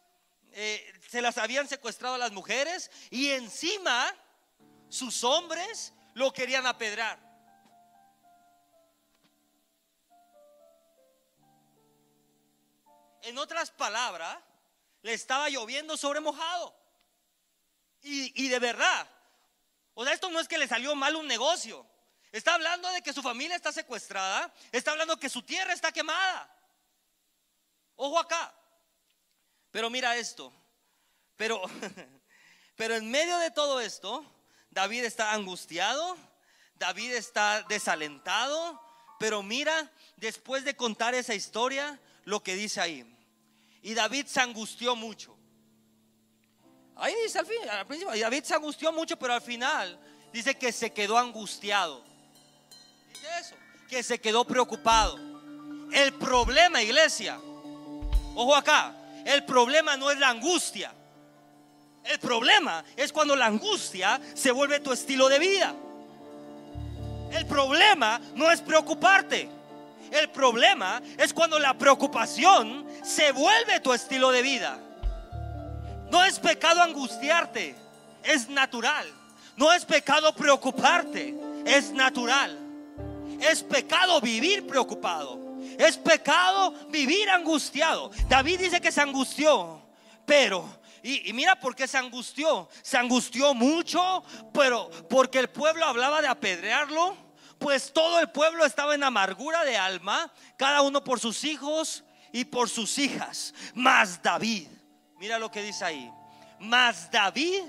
eh, 0.52 0.94
se 1.08 1.22
las 1.22 1.38
habían 1.38 1.68
secuestrado 1.68 2.14
a 2.14 2.18
las 2.18 2.32
mujeres 2.32 2.90
y 3.10 3.30
encima 3.30 4.14
sus 4.88 5.24
hombres 5.24 5.92
lo 6.14 6.32
querían 6.32 6.66
apedrar. 6.66 7.18
En 13.22 13.36
otras 13.38 13.70
palabras, 13.70 14.38
le 15.02 15.12
estaba 15.12 15.48
lloviendo 15.48 15.96
sobre 15.96 16.20
mojado. 16.20 16.74
Y, 18.02 18.44
y, 18.44 18.48
de 18.48 18.58
verdad, 18.58 19.08
o 19.94 20.04
sea, 20.04 20.14
esto 20.14 20.30
no 20.30 20.40
es 20.40 20.48
que 20.48 20.58
le 20.58 20.68
salió 20.68 20.94
mal 20.94 21.16
un 21.16 21.26
negocio. 21.26 21.86
Está 22.30 22.54
hablando 22.54 22.88
de 22.90 23.02
que 23.02 23.12
su 23.12 23.22
familia 23.22 23.56
está 23.56 23.72
secuestrada. 23.72 24.52
Está 24.70 24.92
hablando 24.92 25.18
que 25.18 25.28
su 25.28 25.42
tierra 25.42 25.72
está 25.72 25.92
quemada. 25.92 26.48
Ojo 27.96 28.18
acá. 28.18 28.54
Pero 29.70 29.90
mira 29.90 30.16
esto. 30.16 30.52
Pero, 31.36 31.62
pero 32.76 32.96
en 32.96 33.10
medio 33.10 33.38
de 33.38 33.50
todo 33.50 33.80
esto, 33.80 34.24
David 34.70 35.04
está 35.04 35.32
angustiado. 35.32 36.16
David 36.74 37.12
está 37.12 37.62
desalentado. 37.68 38.80
Pero 39.18 39.42
mira, 39.42 39.90
después 40.16 40.64
de 40.64 40.76
contar 40.76 41.14
esa 41.14 41.34
historia, 41.34 42.00
lo 42.24 42.42
que 42.42 42.54
dice 42.54 42.80
ahí. 42.80 43.04
Y 43.82 43.94
David 43.94 44.26
se 44.26 44.40
angustió 44.40 44.94
mucho. 44.94 45.36
Ahí 46.96 47.14
dice 47.22 47.38
al 47.38 47.46
fin, 47.46 47.56
al 47.70 47.86
principio, 47.86 48.18
David 48.18 48.42
se 48.42 48.54
angustió 48.54 48.92
mucho, 48.92 49.16
pero 49.16 49.32
al 49.32 49.40
final 49.40 49.98
dice 50.32 50.56
que 50.56 50.72
se 50.72 50.92
quedó 50.92 51.16
angustiado. 51.16 52.04
Dice 53.08 53.28
eso, 53.40 53.54
que 53.88 54.02
se 54.02 54.20
quedó 54.20 54.44
preocupado. 54.44 55.16
El 55.92 56.12
problema, 56.14 56.82
iglesia, 56.82 57.38
ojo 58.34 58.54
acá, 58.54 58.97
el 59.24 59.44
problema 59.44 59.96
no 59.96 60.10
es 60.10 60.18
la 60.18 60.30
angustia. 60.30 60.92
El 62.04 62.18
problema 62.18 62.84
es 62.96 63.12
cuando 63.12 63.36
la 63.36 63.46
angustia 63.46 64.20
se 64.34 64.50
vuelve 64.50 64.80
tu 64.80 64.92
estilo 64.92 65.28
de 65.28 65.38
vida. 65.38 65.74
El 67.32 67.46
problema 67.46 68.20
no 68.34 68.50
es 68.50 68.60
preocuparte. 68.60 69.48
El 70.10 70.30
problema 70.30 71.02
es 71.18 71.34
cuando 71.34 71.58
la 71.58 71.76
preocupación 71.76 72.86
se 73.02 73.32
vuelve 73.32 73.80
tu 73.80 73.92
estilo 73.92 74.30
de 74.30 74.42
vida. 74.42 74.78
No 76.10 76.24
es 76.24 76.38
pecado 76.38 76.82
angustiarte, 76.82 77.74
es 78.22 78.48
natural. 78.48 79.06
No 79.56 79.72
es 79.72 79.84
pecado 79.84 80.32
preocuparte, 80.34 81.34
es 81.66 81.90
natural. 81.90 82.58
Es 83.40 83.62
pecado 83.62 84.20
vivir 84.20 84.66
preocupado. 84.66 85.47
Es 85.78 85.96
pecado 85.96 86.72
vivir 86.90 87.30
angustiado. 87.30 88.10
David 88.28 88.60
dice 88.60 88.80
que 88.80 88.92
se 88.92 89.00
angustió, 89.00 89.80
pero 90.26 90.68
y, 91.02 91.32
mira 91.32 91.58
por 91.58 91.74
qué 91.74 91.86
se 91.86 91.96
angustió. 91.96 92.68
Se 92.82 92.98
angustió 92.98 93.54
mucho, 93.54 94.22
pero 94.52 94.90
porque 95.08 95.38
el 95.38 95.48
pueblo 95.48 95.86
hablaba 95.86 96.20
de 96.20 96.28
apedrearlo, 96.28 97.16
pues 97.58 97.92
todo 97.92 98.20
el 98.20 98.28
pueblo 98.30 98.66
estaba 98.66 98.94
en 98.94 99.04
amargura 99.04 99.64
de 99.64 99.78
alma, 99.78 100.30
cada 100.56 100.82
uno 100.82 101.02
por 101.02 101.20
sus 101.20 101.44
hijos 101.44 102.04
y 102.32 102.44
por 102.44 102.68
sus 102.68 102.98
hijas. 102.98 103.54
Mas 103.74 104.20
David 104.22 104.68
Mira 105.18 105.36
lo 105.36 105.50
que 105.50 105.62
dice 105.62 105.84
ahí. 105.84 106.12
Mas 106.60 107.10
David, 107.10 107.62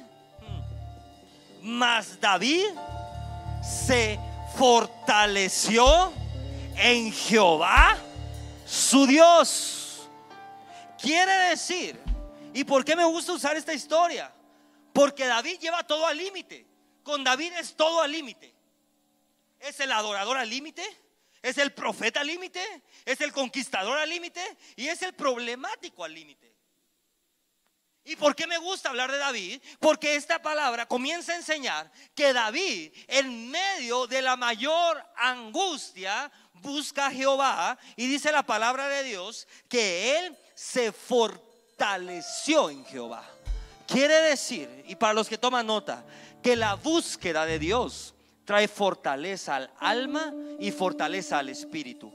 mas 1.62 2.20
David 2.20 2.66
se 3.64 4.20
fortaleció 4.56 6.14
en 6.80 7.12
Jehová, 7.12 7.98
su 8.66 9.06
Dios. 9.06 10.10
Quiere 11.00 11.32
decir, 11.50 12.00
¿y 12.54 12.64
por 12.64 12.86
qué 12.86 12.96
me 12.96 13.04
gusta 13.04 13.34
usar 13.34 13.58
esta 13.58 13.74
historia? 13.74 14.34
Porque 14.94 15.28
David 15.28 15.60
lleva 15.60 15.86
todo 15.86 16.06
al 16.06 16.18
límite. 16.18 16.66
Con 17.04 17.24
David 17.24 17.54
es 17.54 17.76
todo 17.76 18.02
al 18.02 18.12
límite. 18.12 18.54
Es 19.60 19.80
el 19.82 19.92
adorador 19.92 20.38
al 20.38 20.50
límite, 20.50 20.84
es 21.42 21.58
el 21.58 21.74
profeta 21.74 22.22
al 22.22 22.28
límite, 22.28 22.62
es 23.06 23.20
el 23.20 23.34
conquistador 23.34 23.98
al 23.98 24.10
límite 24.10 24.42
y 24.78 24.88
es 24.88 25.02
el 25.02 25.14
problemático 25.14 26.04
al 26.04 26.14
límite. 26.14 26.50
¿Y 28.10 28.16
por 28.16 28.36
qué 28.36 28.48
me 28.48 28.58
gusta 28.58 28.90
hablar 28.90 29.12
de 29.12 29.20
David? 29.20 29.62
Porque 29.80 30.16
esta 30.16 30.42
palabra 30.42 30.88
comienza 30.88 31.34
a 31.34 31.36
enseñar 31.36 31.92
que 32.16 32.34
David, 32.34 32.92
en 33.08 33.52
medio 33.52 34.08
de 34.08 34.22
la 34.22 34.36
mayor 34.36 35.06
angustia, 35.16 36.32
busca 36.62 37.08
a 37.08 37.12
Jehová 37.12 37.78
y 37.96 38.08
dice 38.08 38.32
la 38.32 38.44
palabra 38.44 38.88
de 38.88 39.04
Dios 39.04 39.48
que 39.68 40.18
él 40.18 40.38
se 40.54 40.92
fortaleció 40.92 42.70
en 42.70 42.86
Jehová. 42.86 43.24
Quiere 43.88 44.22
decir, 44.22 44.86
y 44.88 44.96
para 44.96 45.14
los 45.14 45.28
que 45.28 45.38
toman 45.38 45.68
nota, 45.68 46.06
que 46.44 46.56
la 46.56 46.76
búsqueda 46.76 47.46
de 47.46 47.60
Dios 47.60 48.14
trae 48.46 48.68
fortaleza 48.68 49.56
al 49.56 49.72
alma 49.80 50.34
y 50.60 50.72
fortaleza 50.72 51.40
al 51.40 51.50
espíritu. 51.50 52.14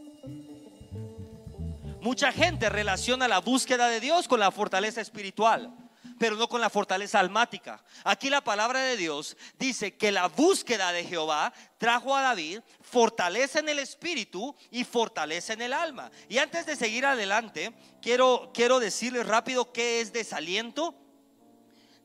Mucha 2.01 2.33
gente 2.33 2.69
relaciona 2.69 3.29
la 3.29 3.41
búsqueda 3.41 3.89
de 3.89 4.01
Dios 4.01 4.29
con 4.29 4.39
la 4.41 4.51
fortaleza 4.51 5.01
espiritual 5.01 5.84
pero 6.25 6.37
no 6.37 6.49
con 6.49 6.63
la 6.63 6.71
fortaleza 6.71 7.21
almática. 7.21 7.85
Aquí 8.03 8.31
la 8.31 8.43
palabra 8.43 8.81
de 8.81 8.97
Dios 8.97 9.37
dice 9.59 9.95
que 9.95 10.11
la 10.11 10.29
búsqueda 10.29 10.91
de 10.91 11.05
Jehová 11.05 11.53
trajo 11.77 12.17
a 12.17 12.23
David 12.23 12.61
fortaleza 12.81 13.59
en 13.59 13.69
el 13.69 13.79
espíritu 13.79 14.57
y 14.71 14.85
fortaleza 14.85 15.53
en 15.53 15.61
el 15.61 15.75
alma. 15.75 16.11
Y 16.31 16.39
antes 16.39 16.65
de 16.65 16.77
seguir 16.77 17.05
adelante, 17.05 17.75
quiero, 18.01 18.53
quiero 18.55 18.81
decirles 18.81 19.27
rápido 19.27 19.71
qué 19.71 20.01
es 20.01 20.15
desaliento. 20.15 20.95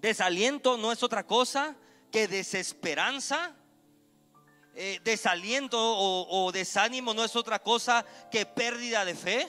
Desaliento 0.02 0.76
no 0.76 0.92
es 0.92 1.02
otra 1.02 1.26
cosa 1.26 1.78
que 2.12 2.28
desesperanza. 2.28 3.56
Eh, 4.76 5.00
desaliento 5.02 5.78
o, 5.80 6.52
desánimo 6.52 7.14
no 7.14 7.24
es 7.24 7.38
otra 7.38 7.60
cosa 7.60 8.06
que 8.30 8.46
pérdida 8.46 9.06
de 9.06 9.16
fe. 9.16 9.48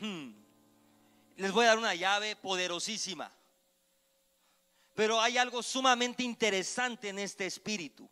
Hmm 0.00 0.41
les 1.42 1.50
voy 1.50 1.64
a 1.64 1.70
dar 1.70 1.78
una 1.78 1.96
llave 1.96 2.36
poderosísima. 2.36 3.28
Pero 4.94 5.20
hay 5.20 5.38
algo 5.38 5.60
sumamente 5.60 6.22
interesante 6.22 7.08
en 7.08 7.18
este 7.18 7.46
espíritu. 7.46 8.08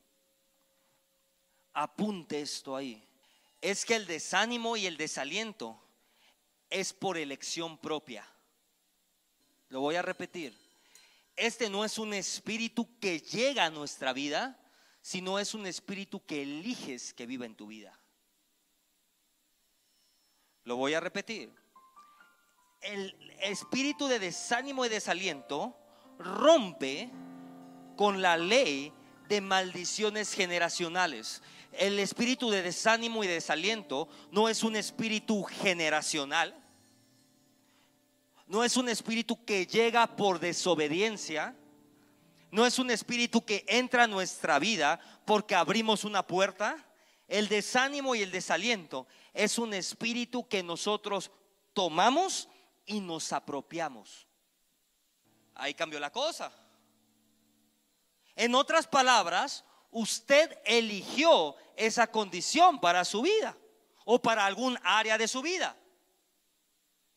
Apunte 1.72 2.40
esto 2.40 2.74
ahí. 2.74 3.06
Es 3.60 3.84
que 3.84 3.94
el 3.94 4.08
desánimo 4.08 4.76
y 4.76 4.86
el 4.86 4.96
desaliento 4.96 5.80
es 6.70 6.92
por 6.92 7.16
elección 7.16 7.78
propia. 7.78 8.26
Lo 9.68 9.80
voy 9.80 9.94
a 9.94 10.02
repetir. 10.02 10.58
Este 11.36 11.70
no 11.70 11.84
es 11.84 11.98
un 11.98 12.12
espíritu 12.14 12.98
que 12.98 13.20
llega 13.20 13.66
a 13.66 13.70
nuestra 13.70 14.12
vida, 14.12 14.58
sino 15.02 15.38
es 15.38 15.54
un 15.54 15.68
espíritu 15.68 16.26
que 16.26 16.42
eliges 16.42 17.14
que 17.14 17.26
viva 17.26 17.46
en 17.46 17.54
tu 17.54 17.68
vida. 17.68 17.96
Lo 20.64 20.74
voy 20.74 20.94
a 20.94 21.00
repetir 21.00 21.59
el 22.82 23.14
espíritu 23.42 24.06
de 24.06 24.18
desánimo 24.18 24.84
y 24.84 24.88
desaliento 24.88 25.76
rompe 26.18 27.10
con 27.96 28.22
la 28.22 28.36
ley 28.36 28.92
de 29.28 29.40
maldiciones 29.40 30.32
generacionales. 30.32 31.42
El 31.72 31.98
espíritu 31.98 32.50
de 32.50 32.62
desánimo 32.62 33.22
y 33.22 33.26
desaliento 33.26 34.08
no 34.32 34.48
es 34.48 34.64
un 34.64 34.76
espíritu 34.76 35.44
generacional, 35.44 36.54
no 38.46 38.64
es 38.64 38.76
un 38.76 38.88
espíritu 38.88 39.44
que 39.44 39.66
llega 39.66 40.16
por 40.16 40.40
desobediencia, 40.40 41.54
no 42.50 42.66
es 42.66 42.80
un 42.80 42.90
espíritu 42.90 43.44
que 43.44 43.64
entra 43.68 44.04
a 44.04 44.08
nuestra 44.08 44.58
vida 44.58 44.98
porque 45.24 45.54
abrimos 45.54 46.04
una 46.04 46.26
puerta. 46.26 46.76
El 47.28 47.46
desánimo 47.46 48.16
y 48.16 48.22
el 48.22 48.32
desaliento 48.32 49.06
es 49.32 49.56
un 49.56 49.72
espíritu 49.72 50.48
que 50.48 50.64
nosotros 50.64 51.30
tomamos 51.72 52.48
y 52.90 53.00
nos 53.00 53.32
apropiamos. 53.32 54.26
Ahí 55.54 55.74
cambió 55.74 56.00
la 56.00 56.10
cosa. 56.10 56.52
En 58.34 58.54
otras 58.56 58.88
palabras, 58.88 59.64
usted 59.92 60.58
eligió 60.64 61.54
esa 61.76 62.08
condición 62.08 62.80
para 62.80 63.04
su 63.04 63.22
vida 63.22 63.56
o 64.04 64.20
para 64.20 64.44
algún 64.44 64.76
área 64.82 65.16
de 65.16 65.28
su 65.28 65.40
vida. 65.40 65.76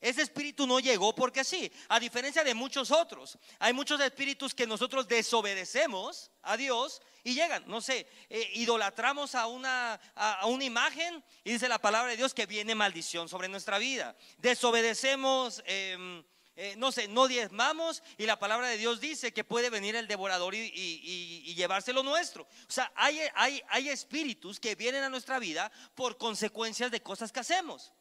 Ese 0.04 0.22
espíritu 0.22 0.68
no 0.68 0.82
llegó 0.82 1.16
porque 1.16 1.46
sí, 1.46 1.72
a 1.88 1.98
diferencia 1.98 2.44
de 2.44 2.54
muchos 2.54 2.92
otros. 2.92 3.38
Hay 3.58 3.72
muchos 3.72 4.02
espíritus 4.02 4.54
que 4.54 4.68
nosotros 4.68 5.08
desobedecemos 5.08 6.30
a 6.42 6.58
Dios 6.58 7.02
y 7.24 7.36
llegan, 7.36 7.64
no 7.68 7.80
sé, 7.80 8.06
eh, 8.30 8.52
idolatramos 8.56 9.34
a 9.34 9.48
una, 9.48 9.94
a, 10.14 10.46
una 10.48 10.66
imagen 10.66 11.24
y 11.46 11.54
dice 11.54 11.70
la 11.70 11.80
palabra 11.80 12.12
de 12.12 12.18
Dios 12.18 12.34
que 12.34 12.46
viene 12.46 12.76
maldición 12.76 13.30
sobre 13.30 13.48
nuestra 13.48 13.78
vida. 13.78 14.14
Desobedecemos, 14.40 15.64
em, 15.66 16.22
eh, 16.58 16.76
no 16.76 16.92
sé, 16.92 17.08
no 17.08 17.30
diezmamos 17.30 18.04
y 18.18 18.26
la 18.26 18.38
palabra 18.38 18.68
de 18.68 18.78
Dios 18.78 19.00
dice 19.00 19.32
que 19.32 19.46
puede 19.46 19.70
venir 19.70 19.96
el 19.96 20.10
devorador 20.10 20.54
y, 20.54 20.70
y, 20.76 21.56
llevarse 21.56 21.94
lo 21.94 22.04
nuestro. 22.04 22.44
O 22.44 22.72
sea, 22.72 22.92
hay, 22.94 23.22
hay, 23.36 23.62
hay 23.70 23.88
espíritus 23.88 24.60
que 24.60 24.76
vienen 24.76 25.06
a 25.06 25.10
nuestra 25.10 25.40
vida 25.40 25.72
por 25.96 26.18
consecuencias 26.18 26.92
de 26.92 27.02
cosas 27.02 27.32
que 27.32 27.40
hacemos. 27.40 27.94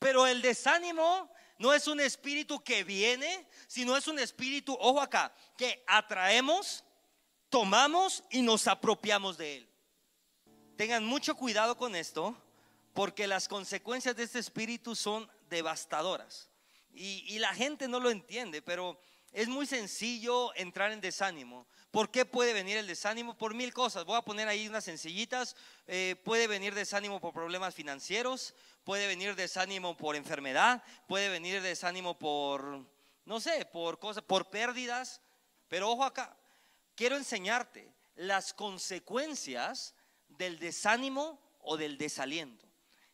Pero 0.00 0.26
el 0.26 0.42
desánimo 0.42 1.30
no 1.58 1.72
es 1.72 1.86
un 1.86 2.00
espíritu 2.00 2.64
que 2.64 2.82
viene, 2.82 3.46
sino 3.68 3.96
es 3.96 4.08
un 4.08 4.18
espíritu, 4.18 4.76
ojo 4.80 5.00
acá, 5.00 5.32
que 5.56 5.84
atraemos, 5.86 6.82
tomamos 7.50 8.24
y 8.30 8.40
nos 8.40 8.66
apropiamos 8.66 9.36
de 9.36 9.58
él. 9.58 9.68
Tengan 10.76 11.04
mucho 11.04 11.36
cuidado 11.36 11.76
con 11.76 11.94
esto, 11.94 12.34
porque 12.94 13.26
las 13.26 13.46
consecuencias 13.46 14.16
de 14.16 14.22
este 14.22 14.38
espíritu 14.38 14.96
son 14.96 15.30
devastadoras. 15.50 16.48
Y, 16.92 17.38
la 17.38 17.54
gente 17.54 17.86
no 17.86 18.00
lo 18.00 18.10
entiende, 18.10 18.62
pero 18.62 18.98
es 19.32 19.48
muy 19.48 19.66
sencillo 19.66 20.54
entrar 20.56 20.90
en 20.92 21.00
desánimo. 21.00 21.66
¿Por 21.90 22.10
qué 22.10 22.24
puede 22.24 22.52
venir 22.52 22.76
el 22.78 22.86
desánimo? 22.86 23.36
Por 23.36 23.54
mil 23.54 23.72
cosas. 23.72 24.04
Voy 24.04 24.16
a 24.16 24.22
poner 24.22 24.48
ahí 24.48 24.68
unas 24.68 24.84
sencillitas. 24.84 25.56
Eh, 25.86 26.16
puede 26.24 26.46
venir 26.46 26.74
desánimo 26.74 27.20
por 27.20 27.32
problemas 27.32 27.74
financieros, 27.74 28.54
puede 28.84 29.06
venir 29.06 29.36
desánimo 29.36 29.96
por 29.96 30.16
enfermedad, 30.16 30.82
puede 31.06 31.28
venir 31.28 31.62
desánimo 31.62 32.18
por, 32.18 32.84
no 33.24 33.40
sé, 33.40 33.64
por 33.66 33.98
cosas, 33.98 34.24
por 34.24 34.50
pérdidas. 34.50 35.20
Pero 35.68 35.90
ojo 35.90 36.04
acá, 36.04 36.36
quiero 36.96 37.16
enseñarte 37.16 37.92
las 38.16 38.52
consecuencias 38.52 39.94
del 40.28 40.58
desánimo 40.58 41.40
o 41.60 41.76
del 41.76 41.98
desaliento. 41.98 42.66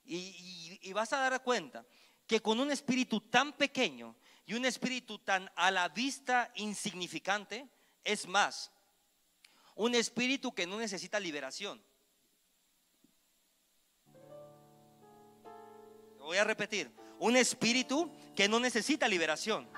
Y, 0.05 0.79
y 0.81 0.93
vas 0.93 1.13
a 1.13 1.19
dar 1.19 1.43
cuenta 1.43 1.85
que 2.27 2.41
con 2.41 2.59
un 2.61 2.71
espíritu 2.71 3.21
tan 3.21 3.53
pequeño 3.53 4.17
y 4.47 4.55
un 4.55 4.65
espíritu 4.65 5.19
tan 5.19 5.51
a 5.57 5.73
la 5.73 5.89
vista 5.89 6.53
insignificante, 6.55 7.69
es 8.05 8.29
más, 8.29 8.71
un 9.75 9.97
espíritu 9.97 10.55
que 10.55 10.67
no 10.67 10.79
necesita 10.79 11.19
liberación. 11.19 11.85
Voy 16.21 16.39
a 16.39 16.45
repetir, 16.45 16.91
un 17.19 17.37
espíritu 17.37 18.11
que 18.37 18.49
no 18.49 18.61
necesita 18.61 19.09
liberación. 19.09 19.69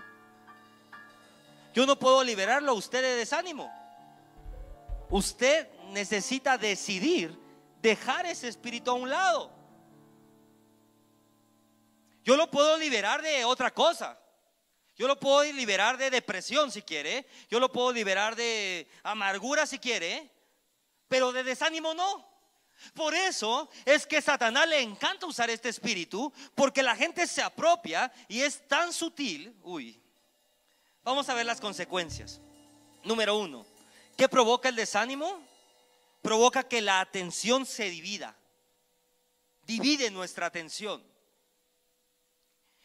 Yo 1.72 1.87
no 1.87 1.98
puedo 1.98 2.22
liberarlo 2.22 2.72
a 2.72 2.75
usted 2.75 3.02
de 3.02 3.16
desánimo. 3.16 3.72
Usted 5.10 5.68
necesita 5.92 6.58
decidir 6.58 7.38
dejar 7.80 8.26
ese 8.26 8.48
espíritu 8.48 8.90
a 8.90 8.94
un 8.94 9.08
lado. 9.08 9.50
Yo 12.22 12.37
lo 12.37 12.50
puedo 12.50 12.76
liberar 12.76 13.22
de 13.22 13.46
otra 13.46 13.72
cosa. 13.72 14.18
Yo 14.98 15.06
lo 15.06 15.18
puedo 15.18 15.44
liberar 15.52 15.96
de 15.96 16.10
depresión 16.10 16.72
si 16.72 16.82
quiere. 16.82 17.24
Yo 17.48 17.60
lo 17.60 17.70
puedo 17.70 17.92
liberar 17.92 18.34
de 18.34 18.88
amargura 19.04 19.64
si 19.64 19.78
quiere. 19.78 20.28
Pero 21.06 21.32
de 21.32 21.44
desánimo 21.44 21.94
no. 21.94 22.28
Por 22.94 23.14
eso 23.14 23.68
es 23.84 24.06
que 24.06 24.20
Satanás 24.20 24.68
le 24.68 24.80
encanta 24.80 25.26
usar 25.26 25.50
este 25.50 25.68
espíritu, 25.68 26.32
porque 26.54 26.82
la 26.82 26.96
gente 26.96 27.26
se 27.26 27.42
apropia 27.42 28.12
y 28.28 28.40
es 28.40 28.66
tan 28.68 28.92
sutil. 28.92 29.56
Uy, 29.62 30.00
vamos 31.02 31.28
a 31.28 31.34
ver 31.34 31.46
las 31.46 31.60
consecuencias. 31.60 32.40
Número 33.04 33.36
uno, 33.36 33.66
¿qué 34.16 34.28
provoca 34.28 34.68
el 34.68 34.76
desánimo? 34.76 35.40
Provoca 36.22 36.62
que 36.62 36.80
la 36.80 37.00
atención 37.00 37.66
se 37.66 37.90
divida. 37.90 38.36
Divide 39.62 40.10
nuestra 40.10 40.46
atención. 40.46 41.02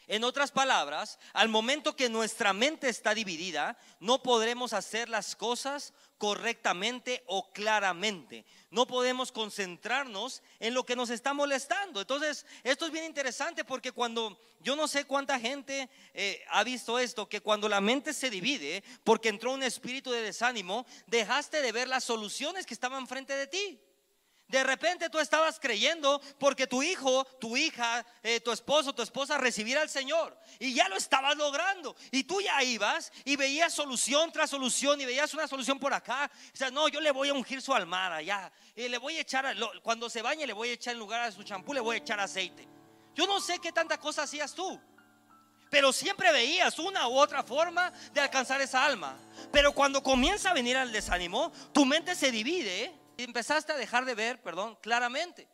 En 0.06 0.22
otras 0.24 0.50
palabras, 0.50 1.18
al 1.32 1.48
momento 1.48 1.96
que 1.96 2.10
nuestra 2.10 2.52
mente 2.52 2.88
está 2.88 3.14
dividida, 3.14 3.78
no 4.00 4.22
podremos 4.22 4.74
hacer 4.74 5.08
las 5.08 5.34
cosas 5.34 5.94
correctamente 6.18 7.22
o 7.26 7.52
claramente. 7.52 8.44
No 8.70 8.86
podemos 8.86 9.32
concentrarnos 9.32 10.42
en 10.60 10.74
lo 10.74 10.84
que 10.84 10.96
nos 10.96 11.10
está 11.10 11.32
molestando. 11.32 12.00
Entonces, 12.00 12.44
esto 12.62 12.86
es 12.86 12.92
bien 12.92 13.04
interesante 13.04 13.64
porque 13.64 13.92
cuando, 13.92 14.38
yo 14.60 14.76
no 14.76 14.88
sé 14.88 15.06
cuánta 15.06 15.40
gente 15.40 15.88
eh, 16.12 16.44
ha 16.50 16.64
visto 16.64 16.98
esto, 16.98 17.28
que 17.28 17.40
cuando 17.40 17.68
la 17.68 17.80
mente 17.80 18.12
se 18.12 18.30
divide 18.30 18.84
porque 19.04 19.30
entró 19.30 19.52
un 19.52 19.62
espíritu 19.62 20.10
de 20.10 20.22
desánimo, 20.22 20.86
dejaste 21.06 21.62
de 21.62 21.72
ver 21.72 21.88
las 21.88 22.04
soluciones 22.04 22.66
que 22.66 22.74
estaban 22.74 23.06
frente 23.06 23.34
de 23.34 23.46
ti. 23.46 23.80
De 24.54 24.62
repente 24.62 25.10
tú 25.10 25.18
estabas 25.18 25.58
creyendo 25.58 26.20
porque 26.38 26.68
tu 26.68 26.80
hijo, 26.80 27.24
tu 27.40 27.56
hija, 27.56 28.06
eh, 28.22 28.38
tu 28.38 28.52
esposo, 28.52 28.94
tu 28.94 29.02
esposa 29.02 29.36
recibiera 29.36 29.82
al 29.82 29.90
Señor 29.90 30.38
y 30.60 30.72
ya 30.72 30.88
lo 30.88 30.94
estabas 30.94 31.36
logrando. 31.36 31.96
Y 32.12 32.22
tú 32.22 32.40
ya 32.40 32.62
ibas 32.62 33.10
y 33.24 33.34
veías 33.34 33.74
solución 33.74 34.30
tras 34.30 34.50
solución 34.50 35.00
y 35.00 35.06
veías 35.06 35.34
una 35.34 35.48
solución 35.48 35.80
por 35.80 35.92
acá. 35.92 36.30
O 36.52 36.56
sea, 36.56 36.70
no, 36.70 36.86
yo 36.86 37.00
le 37.00 37.10
voy 37.10 37.30
a 37.30 37.34
ungir 37.34 37.60
su 37.60 37.74
almada 37.74 38.22
ya. 38.22 38.52
Y 38.76 38.86
le 38.86 38.96
voy 38.98 39.16
a 39.16 39.22
echar, 39.22 39.56
cuando 39.82 40.08
se 40.08 40.22
bañe, 40.22 40.46
le 40.46 40.52
voy 40.52 40.68
a 40.68 40.74
echar 40.74 40.92
en 40.92 41.00
lugar 41.00 41.26
de 41.26 41.32
su 41.32 41.42
champú, 41.42 41.74
le 41.74 41.80
voy 41.80 41.96
a 41.96 41.98
echar 41.98 42.20
aceite. 42.20 42.68
Yo 43.12 43.26
no 43.26 43.40
sé 43.40 43.58
qué 43.58 43.72
tanta 43.72 43.98
cosa 43.98 44.22
hacías 44.22 44.54
tú. 44.54 44.80
Pero 45.68 45.92
siempre 45.92 46.30
veías 46.30 46.78
una 46.78 47.08
u 47.08 47.18
otra 47.18 47.42
forma 47.42 47.92
de 48.12 48.20
alcanzar 48.20 48.60
esa 48.60 48.84
alma. 48.84 49.18
Pero 49.50 49.72
cuando 49.72 50.00
comienza 50.00 50.50
a 50.50 50.54
venir 50.54 50.76
el 50.76 50.92
desánimo, 50.92 51.50
tu 51.72 51.84
mente 51.84 52.14
se 52.14 52.30
divide 52.30 53.02
empezaste 53.18 53.72
a 53.72 53.76
dejar 53.76 54.04
de 54.04 54.14
ver, 54.14 54.42
perdón, 54.42 54.76
claramente. 54.82 55.48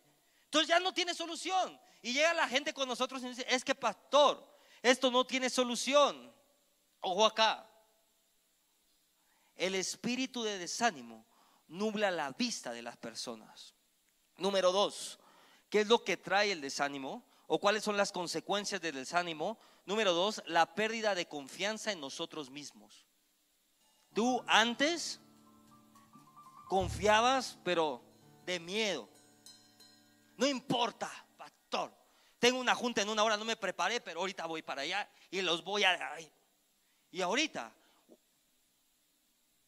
Entonces 0.44 0.68
ya 0.68 0.80
no 0.80 0.92
tiene 0.92 1.14
solución. 1.14 1.78
Y 2.02 2.12
llega 2.12 2.32
la 2.34 2.48
gente 2.48 2.72
con 2.72 2.88
nosotros 2.88 3.22
y 3.22 3.28
dice, 3.28 3.46
es 3.48 3.64
que 3.64 3.74
pastor, 3.74 4.46
esto 4.82 5.10
no 5.10 5.26
tiene 5.26 5.50
solución. 5.50 6.34
Ojo 7.00 7.26
acá. 7.26 7.66
El 9.56 9.74
espíritu 9.74 10.42
de 10.42 10.58
desánimo 10.58 11.26
nubla 11.68 12.10
la 12.10 12.32
vista 12.32 12.72
de 12.72 12.82
las 12.82 12.96
personas. 12.96 13.74
Número 14.36 14.72
dos, 14.72 15.18
¿qué 15.68 15.82
es 15.82 15.86
lo 15.86 16.02
que 16.02 16.16
trae 16.16 16.50
el 16.50 16.60
desánimo? 16.60 17.24
¿O 17.46 17.60
cuáles 17.60 17.84
son 17.84 17.96
las 17.96 18.10
consecuencias 18.10 18.80
del 18.80 18.94
desánimo? 18.94 19.58
Número 19.84 20.12
dos, 20.12 20.42
la 20.46 20.74
pérdida 20.74 21.14
de 21.14 21.28
confianza 21.28 21.92
en 21.92 22.00
nosotros 22.00 22.50
mismos. 22.50 23.06
Tú 24.14 24.42
antes 24.46 25.20
confiabas, 26.70 27.58
pero 27.64 28.00
de 28.46 28.60
miedo. 28.60 29.08
No 30.36 30.46
importa, 30.46 31.10
pastor. 31.36 31.92
Tengo 32.38 32.60
una 32.60 32.76
junta 32.76 33.02
en 33.02 33.08
una 33.08 33.24
hora, 33.24 33.36
no 33.36 33.44
me 33.44 33.56
preparé, 33.56 34.00
pero 34.00 34.20
ahorita 34.20 34.46
voy 34.46 34.62
para 34.62 34.82
allá 34.82 35.10
y 35.32 35.42
los 35.42 35.64
voy 35.64 35.82
a... 35.82 36.16
Y 37.10 37.22
ahorita 37.22 37.74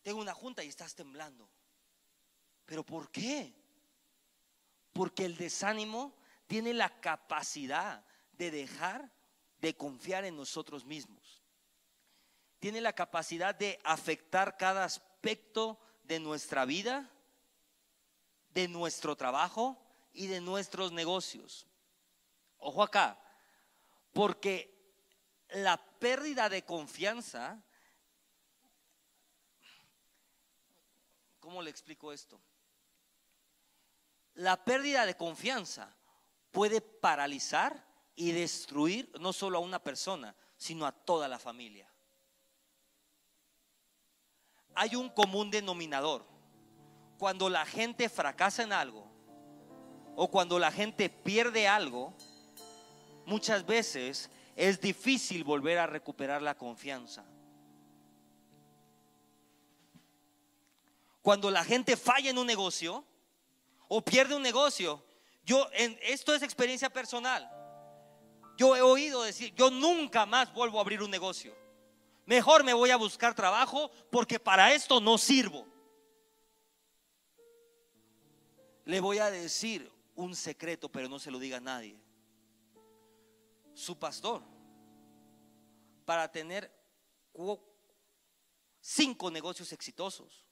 tengo 0.03 0.21
una 0.21 0.33
junta 0.33 0.63
y 0.63 0.69
estás 0.69 0.95
temblando. 0.95 1.51
¿Pero 2.67 2.87
por 2.87 3.11
qué? 3.11 3.53
Porque 4.93 5.25
el 5.25 5.37
desánimo 5.37 6.15
tiene 6.47 6.73
la 6.73 7.01
capacidad 7.01 8.07
de 8.31 8.53
dejar 8.53 9.11
de 9.59 9.77
confiar 9.77 10.25
en 10.25 10.37
nosotros 10.37 10.85
mismos. 10.85 11.43
Tiene 12.61 12.81
la 12.81 12.93
capacidad 12.93 13.57
de 13.57 13.81
afectar 13.83 14.57
cada 14.57 14.85
aspecto 14.85 15.81
de 16.05 16.19
nuestra 16.19 16.65
vida, 16.65 17.09
de 18.51 18.69
nuestro 18.69 19.17
trabajo 19.17 19.81
y 20.13 20.27
de 20.27 20.41
nuestros 20.41 20.93
negocios. 20.93 21.67
Ojo 22.59 22.83
acá, 22.83 23.19
porque 24.13 24.73
la 25.49 25.77
pérdida 25.99 26.49
de 26.49 26.65
confianza, 26.65 27.63
¿cómo 31.41 31.63
le 31.63 31.71
explico 31.71 32.13
esto? 32.13 32.41
La 34.35 34.65
pérdida 34.65 35.05
de 35.07 35.17
confianza 35.17 35.95
puede 36.51 36.81
paralizar 36.81 37.87
y 38.15 38.33
destruir 38.33 39.11
no 39.21 39.33
solo 39.33 39.59
a 39.59 39.63
una 39.63 39.83
persona, 39.83 40.35
sino 40.57 40.87
a 40.87 40.93
toda 40.93 41.29
la 41.29 41.39
familia 41.39 41.92
hay 44.75 44.97
un 44.97 45.09
común 45.09 45.51
denominador. 45.51 46.27
Cuando 47.19 47.49
la 47.49 47.65
gente 47.65 48.09
fracasa 48.09 48.63
en 48.63 48.73
algo 48.73 49.07
o 50.17 50.29
cuando 50.31 50.59
la 50.59 50.73
gente 50.73 51.09
pierde 51.09 51.69
algo, 51.69 52.15
muchas 53.27 53.65
veces 53.65 54.31
es 54.57 54.81
difícil 54.81 55.45
volver 55.45 55.79
a 55.79 55.87
recuperar 55.87 56.43
la 56.43 56.57
confianza. 56.57 57.25
Cuando 61.23 61.51
la 61.51 61.65
gente 61.65 61.97
falla 61.97 62.31
en 62.31 62.39
un 62.39 62.47
negocio 62.47 63.05
o 63.89 64.03
pierde 64.03 64.35
un 64.35 64.43
negocio, 64.43 65.05
yo 65.45 65.69
en, 65.73 65.99
esto 66.03 66.35
es 66.35 66.43
experiencia 66.43 66.91
personal. 66.91 67.49
Yo 68.57 68.77
he 68.77 68.83
oído 68.83 69.23
decir, 69.23 69.55
yo 69.55 69.71
nunca 69.71 70.27
más 70.27 70.53
vuelvo 70.53 70.79
a 70.79 70.83
abrir 70.83 71.03
un 71.03 71.11
negocio. 71.11 71.62
Mejor 72.25 72.65
me 72.65 72.73
voy 72.73 72.91
a 72.91 72.97
buscar 72.97 73.35
trabajo 73.35 73.91
porque 74.11 74.39
para 74.39 74.73
esto 74.73 75.01
no 75.01 75.19
sirvo. 75.19 75.67
Le 78.85 79.01
voy 79.01 79.19
a 79.19 79.31
decir 79.31 79.91
un 80.15 80.35
secreto, 80.35 80.89
pero 80.89 81.09
no 81.09 81.19
se 81.19 81.31
lo 81.31 81.39
diga 81.39 81.59
a 81.59 81.61
nadie. 81.61 82.01
Su 83.75 83.99
pastor, 83.99 84.43
para 86.05 86.31
tener 86.31 86.71
cinco 88.81 89.31
negocios 89.31 89.73
exitosos, 89.73 90.45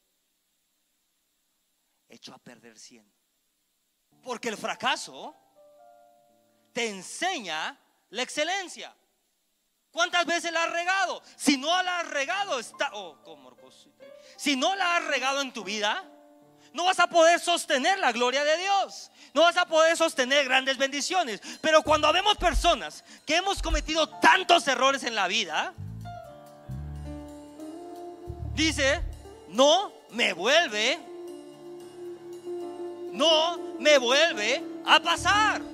echó 2.09 2.35
a 2.35 2.39
perder 2.39 2.79
cien. 2.79 3.11
Porque 4.23 4.49
el 4.49 4.57
fracaso 4.57 5.37
te 6.73 6.89
enseña 6.89 7.79
la 8.11 8.23
excelencia. 8.23 8.95
¿Cuántas 9.93 10.25
veces 10.25 10.53
la 10.53 10.65
has 10.65 10.73
regado? 10.73 11.23
Si 11.37 11.57
no 11.57 11.83
la 11.83 12.01
has 12.01 12.09
regado, 12.09 12.59
está. 12.59 12.91
Oh, 12.93 13.17
si 14.37 14.57
no 14.57 14.75
la 14.77 14.97
has 14.97 15.05
regado 15.05 15.41
en 15.41 15.53
tu 15.53 15.65
vida, 15.65 16.05
no 16.73 16.85
vas 16.85 17.01
a 17.01 17.09
poder 17.09 17.41
sostener 17.41 17.99
la 17.99 18.13
gloria 18.13 18.45
de 18.45 18.57
Dios. 18.59 19.11
No 19.35 19.43
vas 19.43 19.57
a 19.57 19.67
poder 19.67 19.97
sostener 19.97 20.45
grandes 20.45 20.79
bendiciones. 20.79 21.41
Pero 21.61 21.83
cuando 21.83 22.13
vemos 22.13 22.37
personas 22.37 23.05
que 23.27 23.37
hemos 23.37 23.61
cometido 23.63 24.09
tantos 24.09 24.67
errores 24.69 25.03
en 25.03 25.15
la 25.15 25.27
vida, 25.29 25.75
dice, 28.55 29.03
no 29.49 29.93
me 30.11 30.33
vuelve, 30.33 30.99
no 33.13 33.59
me 33.79 33.99
vuelve 33.99 34.63
a 34.87 35.01
pasar. 35.01 35.70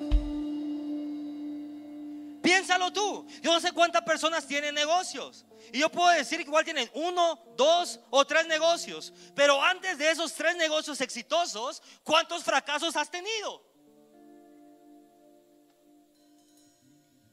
Piénsalo 2.67 2.91
tú. 2.91 3.25
Yo 3.41 3.53
no 3.53 3.61
sé 3.61 3.71
cuántas 3.71 4.01
personas 4.01 4.45
tienen 4.45 4.75
negocios. 4.75 5.45
Y 5.71 5.79
yo 5.79 5.89
puedo 5.89 6.09
decir 6.09 6.39
que 6.39 6.43
igual 6.43 6.65
tienen 6.65 6.89
uno, 6.93 7.39
dos 7.55 7.99
o 8.09 8.25
tres 8.25 8.45
negocios. 8.45 9.13
Pero 9.33 9.63
antes 9.63 9.97
de 9.97 10.11
esos 10.11 10.33
tres 10.33 10.57
negocios 10.57 10.99
exitosos, 10.99 11.81
¿cuántos 12.03 12.43
fracasos 12.43 12.97
has 12.97 13.09
tenido? 13.09 13.63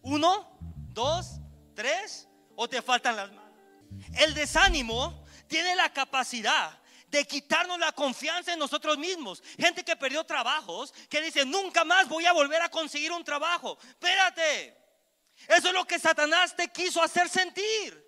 ¿Uno, 0.02 0.56
dos, 0.90 1.40
tres? 1.74 2.28
¿O 2.54 2.68
te 2.68 2.80
faltan 2.80 3.16
las 3.16 3.32
manos? 3.32 3.58
El 4.16 4.34
desánimo 4.34 5.24
tiene 5.48 5.74
la 5.74 5.92
capacidad 5.92 6.78
de 7.08 7.24
quitarnos 7.24 7.78
la 7.80 7.90
confianza 7.90 8.52
en 8.52 8.60
nosotros 8.60 8.98
mismos. 8.98 9.42
Gente 9.58 9.84
que 9.84 9.96
perdió 9.96 10.22
trabajos, 10.22 10.92
que 11.08 11.20
dice, 11.20 11.44
nunca 11.44 11.84
más 11.84 12.08
voy 12.08 12.24
a 12.26 12.32
volver 12.32 12.62
a 12.62 12.68
conseguir 12.68 13.10
un 13.10 13.24
trabajo. 13.24 13.76
Espérate. 13.82 14.83
Eso 15.48 15.68
es 15.68 15.74
lo 15.74 15.84
que 15.84 15.98
Satanás 15.98 16.54
te 16.56 16.68
quiso 16.68 17.02
hacer 17.02 17.28
sentir. 17.28 18.04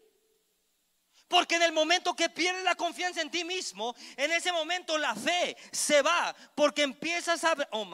Porque 1.29 1.57
en 1.57 1.62
el 1.62 1.72
momento 1.72 2.14
que 2.14 2.29
pierdes 2.29 2.62
la 2.62 2.77
confianza 2.77 3.20
en 3.20 3.31
ti 3.31 3.42
mismo, 3.42 3.96
en 4.16 4.31
ese 4.31 4.53
momento 4.53 4.96
la 4.96 5.14
fe 5.14 5.57
se 5.72 6.03
va. 6.03 6.35
Porque 6.55 6.83
empiezas 6.83 7.42
a... 7.44 7.57
Oh, 7.72 7.87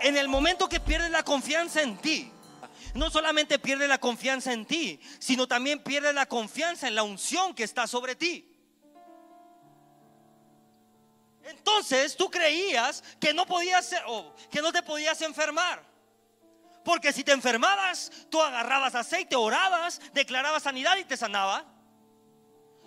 en 0.00 0.16
el 0.16 0.28
momento 0.28 0.68
que 0.68 0.80
pierdes 0.80 1.10
la 1.10 1.22
confianza 1.22 1.80
en 1.80 1.96
ti, 1.96 2.30
no 2.94 3.10
solamente 3.10 3.58
pierdes 3.58 3.88
la 3.88 3.98
confianza 3.98 4.52
en 4.52 4.66
ti, 4.66 5.00
sino 5.18 5.48
también 5.48 5.82
pierdes 5.82 6.14
la 6.14 6.26
confianza 6.26 6.88
en 6.88 6.94
la 6.94 7.02
unción 7.02 7.54
que 7.54 7.64
está 7.64 7.86
sobre 7.86 8.16
ti. 8.16 8.52
Entonces 11.44 12.16
tú 12.16 12.30
creías 12.30 13.02
que 13.20 13.32
no 13.32 13.46
podías 13.46 13.94
o 14.06 14.34
que 14.50 14.60
no 14.60 14.72
te 14.72 14.82
podías 14.82 15.22
enfermar. 15.22 15.95
Porque 16.86 17.12
si 17.12 17.24
te 17.24 17.32
enfermabas, 17.32 18.12
tú 18.30 18.40
agarrabas 18.40 18.94
aceite, 18.94 19.34
orabas, 19.34 20.00
declarabas 20.12 20.62
sanidad 20.62 20.96
y 20.98 21.04
te 21.04 21.16
sanaba. 21.16 21.64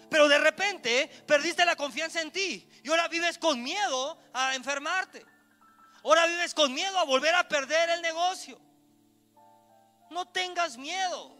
Pero 0.09 0.29
de 0.29 0.37
repente 0.37 1.11
perdiste 1.27 1.65
la 1.65 1.75
confianza 1.75 2.21
en 2.21 2.31
ti 2.31 2.65
y 2.81 2.89
ahora 2.89 3.09
vives 3.09 3.37
con 3.37 3.61
miedo 3.61 4.17
a 4.33 4.55
enfermarte. 4.55 5.25
Ahora 6.01 6.27
vives 6.27 6.53
con 6.53 6.73
miedo 6.73 6.97
a 6.97 7.03
volver 7.03 7.35
a 7.35 7.45
perder 7.49 7.89
el 7.89 8.01
negocio. 8.01 8.57
No 10.09 10.25
tengas 10.29 10.77
miedo, 10.77 11.35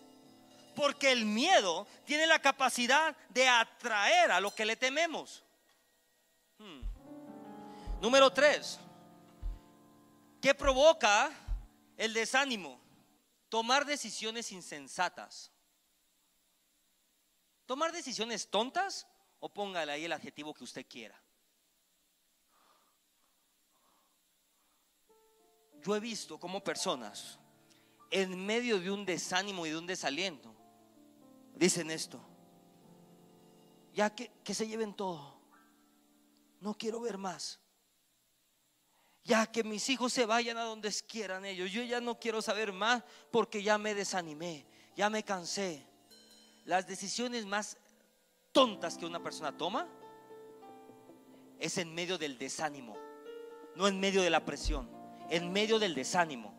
porque 0.75 1.13
el 1.13 1.23
miedo 1.23 1.87
tiene 2.03 2.27
la 2.27 2.39
capacidad 2.39 3.15
de 3.29 3.47
atraer 3.47 4.33
a 4.33 4.41
lo 4.41 4.53
que 4.53 4.65
le 4.65 4.75
tememos. 4.75 5.45
Hmm. 6.57 6.81
Número 8.01 8.29
tres, 8.33 8.77
¿qué 10.41 10.53
provoca 10.53 11.31
el 11.99 12.13
desánimo? 12.13 12.79
Tomar 13.49 13.85
decisiones 13.85 14.51
insensatas. 14.53 15.51
Tomar 17.65 17.91
decisiones 17.91 18.49
tontas 18.49 19.05
o 19.39 19.49
póngale 19.49 19.91
ahí 19.91 20.05
el 20.05 20.13
adjetivo 20.13 20.53
que 20.53 20.63
usted 20.63 20.87
quiera. 20.87 21.21
Yo 25.81 25.95
he 25.95 25.99
visto 25.99 26.39
como 26.39 26.63
personas 26.63 27.37
en 28.09 28.45
medio 28.45 28.79
de 28.79 28.91
un 28.91 29.05
desánimo 29.05 29.65
y 29.65 29.71
de 29.71 29.77
un 29.77 29.85
desaliento 29.85 30.55
dicen 31.53 31.91
esto. 31.91 32.21
Ya 33.93 34.15
que, 34.15 34.31
que 34.43 34.53
se 34.53 34.67
lleven 34.67 34.93
todo. 34.93 35.37
No 36.61 36.73
quiero 36.75 37.01
ver 37.01 37.17
más 37.17 37.59
ya 39.23 39.45
que 39.45 39.63
mis 39.63 39.89
hijos 39.89 40.13
se 40.13 40.25
vayan 40.25 40.57
a 40.57 40.63
donde 40.63 40.91
quieran 41.07 41.45
ellos. 41.45 41.71
Yo 41.71 41.83
ya 41.83 42.01
no 42.01 42.19
quiero 42.19 42.41
saber 42.41 42.73
más 42.73 43.03
porque 43.31 43.61
ya 43.61 43.77
me 43.77 43.93
desanimé, 43.93 44.65
ya 44.95 45.09
me 45.09 45.23
cansé. 45.23 45.85
Las 46.65 46.87
decisiones 46.87 47.45
más 47.45 47.77
tontas 48.51 48.97
que 48.97 49.05
una 49.05 49.21
persona 49.21 49.55
toma 49.55 49.87
es 51.59 51.77
en 51.77 51.93
medio 51.93 52.17
del 52.17 52.37
desánimo, 52.37 52.97
no 53.75 53.87
en 53.87 53.99
medio 53.99 54.21
de 54.21 54.29
la 54.29 54.45
presión, 54.45 54.89
en 55.29 55.51
medio 55.51 55.79
del 55.79 55.93
desánimo. 55.93 56.57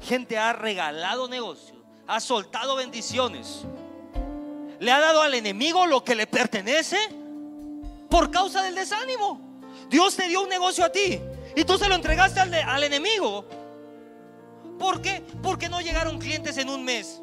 Gente 0.00 0.38
ha 0.38 0.52
regalado 0.52 1.28
negocios, 1.28 1.78
ha 2.06 2.20
soltado 2.20 2.76
bendiciones, 2.76 3.64
le 4.78 4.92
ha 4.92 5.00
dado 5.00 5.22
al 5.22 5.34
enemigo 5.34 5.86
lo 5.86 6.04
que 6.04 6.14
le 6.14 6.26
pertenece 6.26 6.98
por 8.08 8.30
causa 8.30 8.62
del 8.62 8.76
desánimo. 8.76 9.47
Dios 9.88 10.16
te 10.16 10.28
dio 10.28 10.42
un 10.42 10.48
negocio 10.48 10.84
a 10.84 10.92
ti 10.92 11.20
y 11.56 11.64
tú 11.64 11.78
se 11.78 11.88
lo 11.88 11.94
entregaste 11.94 12.40
al, 12.40 12.84
enemigo. 12.84 13.44
¿Por 14.78 15.00
qué? 15.00 15.22
Porque 15.42 15.68
no 15.68 15.80
llegaron 15.80 16.18
clientes 16.18 16.58
en 16.58 16.68
un 16.68 16.84
mes. 16.84 17.20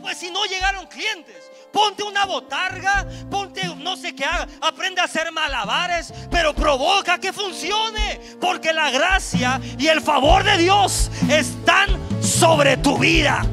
Pues 0.00 0.18
si 0.18 0.30
no 0.30 0.44
llegaron 0.44 0.86
clientes, 0.86 1.50
ponte 1.72 2.02
una 2.02 2.26
botarga, 2.26 3.06
ponte 3.30 3.64
no 3.76 3.96
sé 3.96 4.14
qué 4.14 4.24
haga, 4.24 4.48
aprende 4.60 5.00
a 5.00 5.04
hacer 5.04 5.30
malabares, 5.32 6.12
pero 6.30 6.54
provoca 6.54 7.18
que 7.18 7.32
funcione, 7.32 8.20
porque 8.40 8.72
la 8.72 8.90
gracia 8.90 9.60
y 9.78 9.86
el 9.86 10.00
favor 10.00 10.44
de 10.44 10.58
Dios 10.58 11.10
están 11.30 11.88
sobre 12.22 12.76
tu 12.76 12.98
vida. 12.98 13.46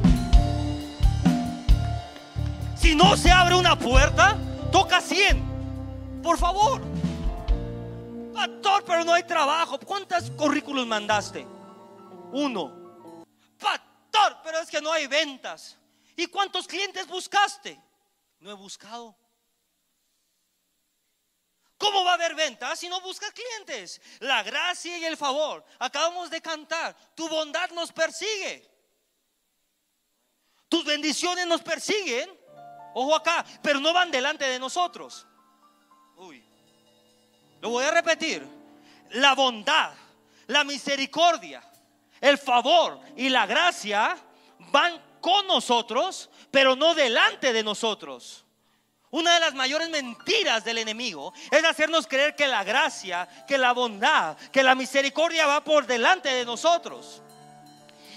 Si 2.76 2.94
no 2.94 3.16
se 3.16 3.30
abre 3.30 3.54
una 3.54 3.78
puerta, 3.78 4.36
toca 4.72 5.00
100. 5.00 5.49
Por 6.22 6.38
favor. 6.38 6.80
Pastor, 8.34 8.84
pero 8.84 9.04
no 9.04 9.12
hay 9.12 9.22
trabajo. 9.24 9.78
¿Cuántos 9.78 10.30
currículos 10.30 10.86
mandaste? 10.86 11.46
Uno. 12.32 13.24
Pastor, 13.58 14.38
pero 14.42 14.58
es 14.58 14.70
que 14.70 14.80
no 14.80 14.92
hay 14.92 15.06
ventas. 15.06 15.76
¿Y 16.16 16.26
cuántos 16.26 16.66
clientes 16.66 17.06
buscaste? 17.06 17.80
No 18.40 18.50
he 18.50 18.54
buscado. 18.54 19.16
¿Cómo 21.78 22.04
va 22.04 22.10
a 22.10 22.14
haber 22.14 22.34
ventas 22.34 22.78
si 22.78 22.90
no 22.90 23.00
buscas 23.00 23.32
clientes? 23.32 24.02
La 24.20 24.42
gracia 24.42 24.98
y 24.98 25.04
el 25.06 25.16
favor. 25.16 25.64
Acabamos 25.78 26.28
de 26.28 26.42
cantar. 26.42 26.94
Tu 27.14 27.26
bondad 27.26 27.70
nos 27.70 27.90
persigue. 27.90 28.70
Tus 30.68 30.84
bendiciones 30.84 31.46
nos 31.46 31.62
persiguen. 31.62 32.30
Ojo 32.94 33.14
acá, 33.14 33.44
pero 33.62 33.80
no 33.80 33.94
van 33.94 34.10
delante 34.10 34.44
de 34.44 34.58
nosotros. 34.58 35.26
Lo 37.60 37.70
voy 37.70 37.84
a 37.84 37.90
repetir. 37.90 38.46
La 39.10 39.34
bondad, 39.34 39.92
la 40.46 40.64
misericordia, 40.64 41.62
el 42.20 42.38
favor 42.38 43.00
y 43.16 43.28
la 43.28 43.46
gracia 43.46 44.16
van 44.70 45.00
con 45.20 45.46
nosotros, 45.46 46.30
pero 46.50 46.76
no 46.76 46.94
delante 46.94 47.52
de 47.52 47.62
nosotros. 47.62 48.44
Una 49.10 49.34
de 49.34 49.40
las 49.40 49.54
mayores 49.54 49.90
mentiras 49.90 50.64
del 50.64 50.78
enemigo 50.78 51.34
es 51.50 51.64
hacernos 51.64 52.06
creer 52.06 52.36
que 52.36 52.46
la 52.46 52.62
gracia, 52.62 53.28
que 53.48 53.58
la 53.58 53.72
bondad, 53.72 54.36
que 54.52 54.62
la 54.62 54.76
misericordia 54.76 55.46
va 55.46 55.64
por 55.64 55.86
delante 55.86 56.28
de 56.28 56.44
nosotros. 56.44 57.20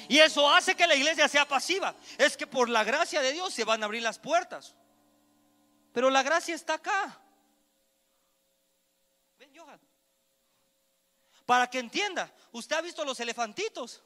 Y 0.07 0.19
eso 0.19 0.47
hace 0.53 0.75
que 0.75 0.85
la 0.85 0.95
iglesia 0.95 1.27
sea 1.27 1.47
pasiva. 1.47 1.95
Es 2.19 2.37
que 2.37 2.45
por 2.45 2.69
la 2.69 2.83
gracia 2.83 3.21
de 3.21 3.31
Dios 3.31 3.51
se 3.51 3.63
van 3.63 3.81
a 3.81 3.85
abrir 3.85 4.03
las 4.03 4.19
puertas. 4.19 4.75
Pero 5.91 6.11
la 6.11 6.21
gracia 6.21 6.53
está 6.53 6.75
acá. 6.75 7.22
Para 11.45 11.69
que 11.69 11.79
entienda, 11.79 12.31
usted 12.51 12.75
ha 12.75 12.81
visto 12.81 13.03
los 13.03 13.19
elefantitos. 13.19 14.01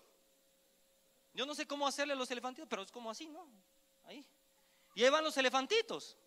Yo 1.34 1.46
no 1.46 1.54
sé 1.54 1.68
cómo 1.68 1.88
hacerle 1.88 2.16
los 2.16 2.32
elefantitos, 2.32 2.68
pero 2.68 2.82
es 2.82 2.92
como 2.92 3.12
así, 3.12 3.28
¿no? 3.28 3.48
Ahí. 4.06 4.26
Llevan 4.96 5.24
los 5.24 5.38
elefantitos. 5.38 6.18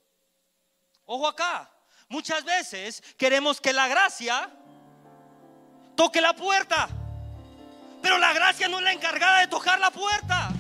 Ojo 1.05 1.27
acá. 1.27 1.69
Muchas 2.09 2.45
veces 2.45 3.03
queremos 3.17 3.61
que 3.61 3.73
la 3.73 3.89
gracia 3.89 4.51
toque 5.97 6.21
la 6.21 6.35
puerta. 6.35 6.89
Pero 8.01 8.19
la 8.19 8.33
gracia 8.33 8.69
no 8.69 8.79
es 8.79 8.85
la 8.85 8.93
encargada 8.93 9.41
de 9.41 9.49
tocar 9.49 9.79
la 9.81 9.91
puerta. 9.91 10.51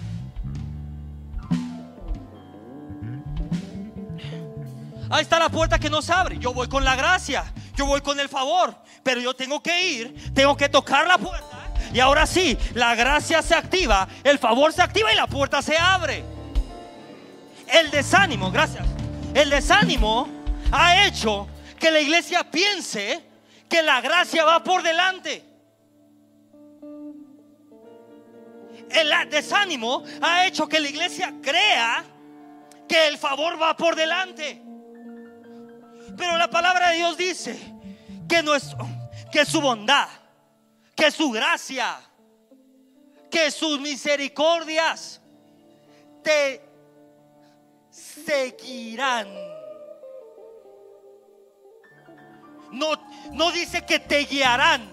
Ahí 5.12 5.23
está 5.23 5.38
la 5.38 5.49
puerta 5.49 5.79
que 5.79 5.90
no 5.90 6.03
se 6.03 6.12
abre. 6.12 6.38
Yo 6.38 6.53
voy 6.53 6.68
con 6.68 6.85
la 6.85 6.94
gracia. 6.96 7.53
Yo 7.81 7.87
voy 7.87 8.03
con 8.03 8.21
el 8.21 8.29
favor. 8.29 8.77
Pero 9.03 9.23
yo 9.23 9.33
tengo 9.33 9.62
que 9.62 9.83
ir. 9.83 10.35
Tengo 10.35 10.55
que 10.55 10.69
tocar 10.69 11.07
la 11.07 11.16
puerta. 11.16 11.73
Y 11.95 11.99
ahora 11.99 12.27
sí, 12.27 12.59
la 12.75 12.95
gracia 12.95 13.40
se 13.40 13.55
activa. 13.55 14.07
El 14.23 14.38
favor 14.38 14.71
se 14.75 14.83
activa 14.83 15.11
y 15.11 15.16
la 15.16 15.27
puerta 15.27 15.62
se 15.62 15.79
abre. 15.79 16.23
El 17.66 17.90
desánimo, 17.90 18.51
gracias. 18.51 18.87
El 19.33 19.49
desánimo 19.49 20.29
ha 20.71 21.07
hecho 21.07 21.49
que 21.79 21.90
la 21.90 22.01
iglesia 22.01 22.45
piense 22.51 23.25
que 23.66 23.83
la 23.83 24.03
gracia 24.03 24.45
va 24.45 24.62
por 24.62 24.83
delante. 24.83 25.43
El 28.90 29.31
desánimo 29.31 30.05
ha 30.21 30.45
hecho 30.45 30.69
que 30.69 30.81
la 30.81 30.88
iglesia 30.90 31.33
crea 31.40 32.05
que 32.87 33.09
el 33.09 33.16
favor 33.16 33.61
va 33.61 33.75
por 33.75 33.97
delante. 33.97 34.69
Pero 36.20 36.37
la 36.37 36.50
palabra 36.50 36.90
de 36.90 36.96
Dios 36.96 37.16
dice 37.16 37.59
que, 38.28 38.42
no 38.42 38.52
que 39.33 39.46
su 39.46 39.59
bondad, 39.59 40.06
que 40.94 41.11
su 41.11 41.30
gracia, 41.30 41.98
que 43.30 43.50
sus 43.50 43.80
misericordias 43.80 45.18
te 46.22 46.61
seguirán. 47.90 49.28
No, 52.70 52.90
no 53.33 53.50
dice 53.50 53.87
que 53.87 53.98
te 53.98 54.18
guiarán. 54.26 54.90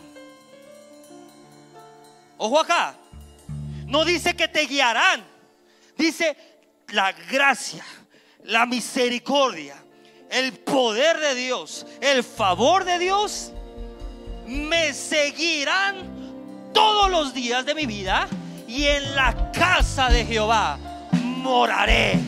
Ojo 2.38 2.58
acá. 2.58 2.96
No 3.86 4.06
dice 4.06 4.34
que 4.34 4.48
te 4.48 4.62
guiarán. 4.62 5.26
Dice 5.98 6.38
la 6.88 7.12
gracia, 7.12 7.84
la 8.44 8.66
misericordia, 8.66 9.84
el 10.30 10.54
poder 10.54 11.20
de 11.20 11.36
Dios, 11.36 11.86
el 12.02 12.24
favor 12.24 12.86
de 12.86 13.00
Dios, 13.00 13.52
me 14.46 14.94
seguirán 14.94 16.18
todos 16.74 17.10
los 17.10 17.34
días 17.34 17.66
de 17.66 17.76
mi 17.76 17.86
vida 17.86 18.28
y 18.68 18.86
en 18.86 19.16
la 19.16 19.52
casa 19.52 20.10
de 20.10 20.26
Jehová 20.26 20.78
moraré. 21.12 22.20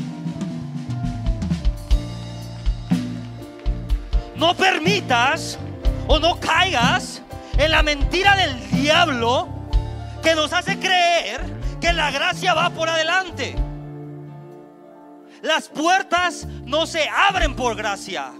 No 4.35 4.55
permitas 4.55 5.57
o 6.07 6.19
no 6.19 6.39
caigas 6.39 7.21
en 7.57 7.71
la 7.71 7.83
mentira 7.83 8.35
del 8.38 8.69
diablo 8.71 9.49
que 10.23 10.33
nos 10.33 10.53
hace 10.53 10.79
creer 10.79 11.41
que 11.81 11.91
la 11.91 12.09
gracia 12.12 12.53
va 12.53 12.69
por 12.69 12.89
adelante. 12.89 13.55
Las 15.41 15.67
puertas 15.69 16.45
no 16.65 16.86
se 16.86 17.08
abren 17.08 17.56
por 17.56 17.75
gracia. 17.75 18.34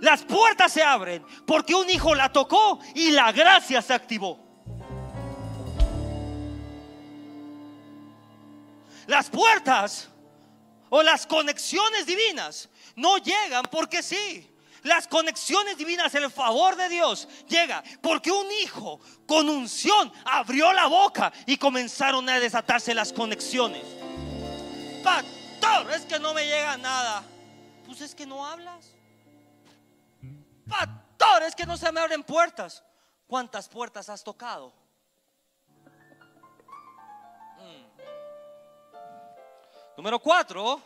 Las 0.00 0.22
puertas 0.22 0.72
se 0.72 0.82
abren 0.82 1.24
porque 1.46 1.74
un 1.74 1.88
hijo 1.88 2.14
la 2.14 2.30
tocó 2.30 2.78
y 2.94 3.10
la 3.10 3.32
gracia 3.32 3.80
se 3.82 3.94
activó. 3.94 4.38
Las 9.06 9.30
puertas 9.30 10.08
o 10.90 11.02
las 11.02 11.26
conexiones 11.26 12.06
divinas 12.06 12.68
no 12.94 13.18
llegan 13.18 13.64
porque 13.70 14.02
sí. 14.02 14.52
Las 14.82 15.08
conexiones 15.08 15.76
divinas, 15.76 16.14
el 16.14 16.30
favor 16.30 16.76
de 16.76 16.88
Dios 16.88 17.26
llega 17.48 17.82
porque 18.00 18.30
un 18.30 18.46
hijo 18.62 19.00
con 19.26 19.48
unción 19.48 20.12
abrió 20.24 20.72
la 20.72 20.86
boca 20.86 21.32
y 21.44 21.56
comenzaron 21.56 22.28
a 22.28 22.38
desatarse 22.38 22.94
las 22.94 23.12
conexiones 23.12 23.82
es 25.94 26.04
que 26.04 26.18
no 26.18 26.34
me 26.34 26.44
llega 26.44 26.76
nada. 26.76 27.22
Pues 27.84 28.00
es 28.00 28.14
que 28.14 28.26
no 28.26 28.44
hablas. 28.44 28.92
Pastor, 30.68 31.44
es 31.44 31.54
que 31.54 31.66
no 31.66 31.76
se 31.76 31.90
me 31.92 32.00
abren 32.00 32.22
puertas. 32.22 32.82
¿Cuántas 33.26 33.68
puertas 33.68 34.08
has 34.08 34.22
tocado? 34.22 34.72
Mm. 37.58 37.86
Número 39.96 40.18
cuatro, 40.18 40.82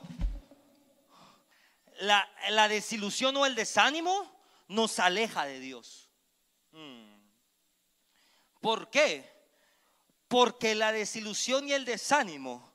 la, 2.01 2.69
desilusión 2.69 3.37
o 3.37 3.47
el 3.47 3.55
desánimo 3.55 4.31
nos 4.69 4.99
aleja 4.99 5.45
de 5.45 5.61
Dios. 5.61 6.09
Mm. 6.73 7.15
¿Por 8.61 8.91
qué? 8.91 9.29
Porque 10.29 10.75
la 10.75 10.93
desilusión 10.93 11.69
y 11.69 11.73
el 11.73 11.85
desánimo 11.85 12.70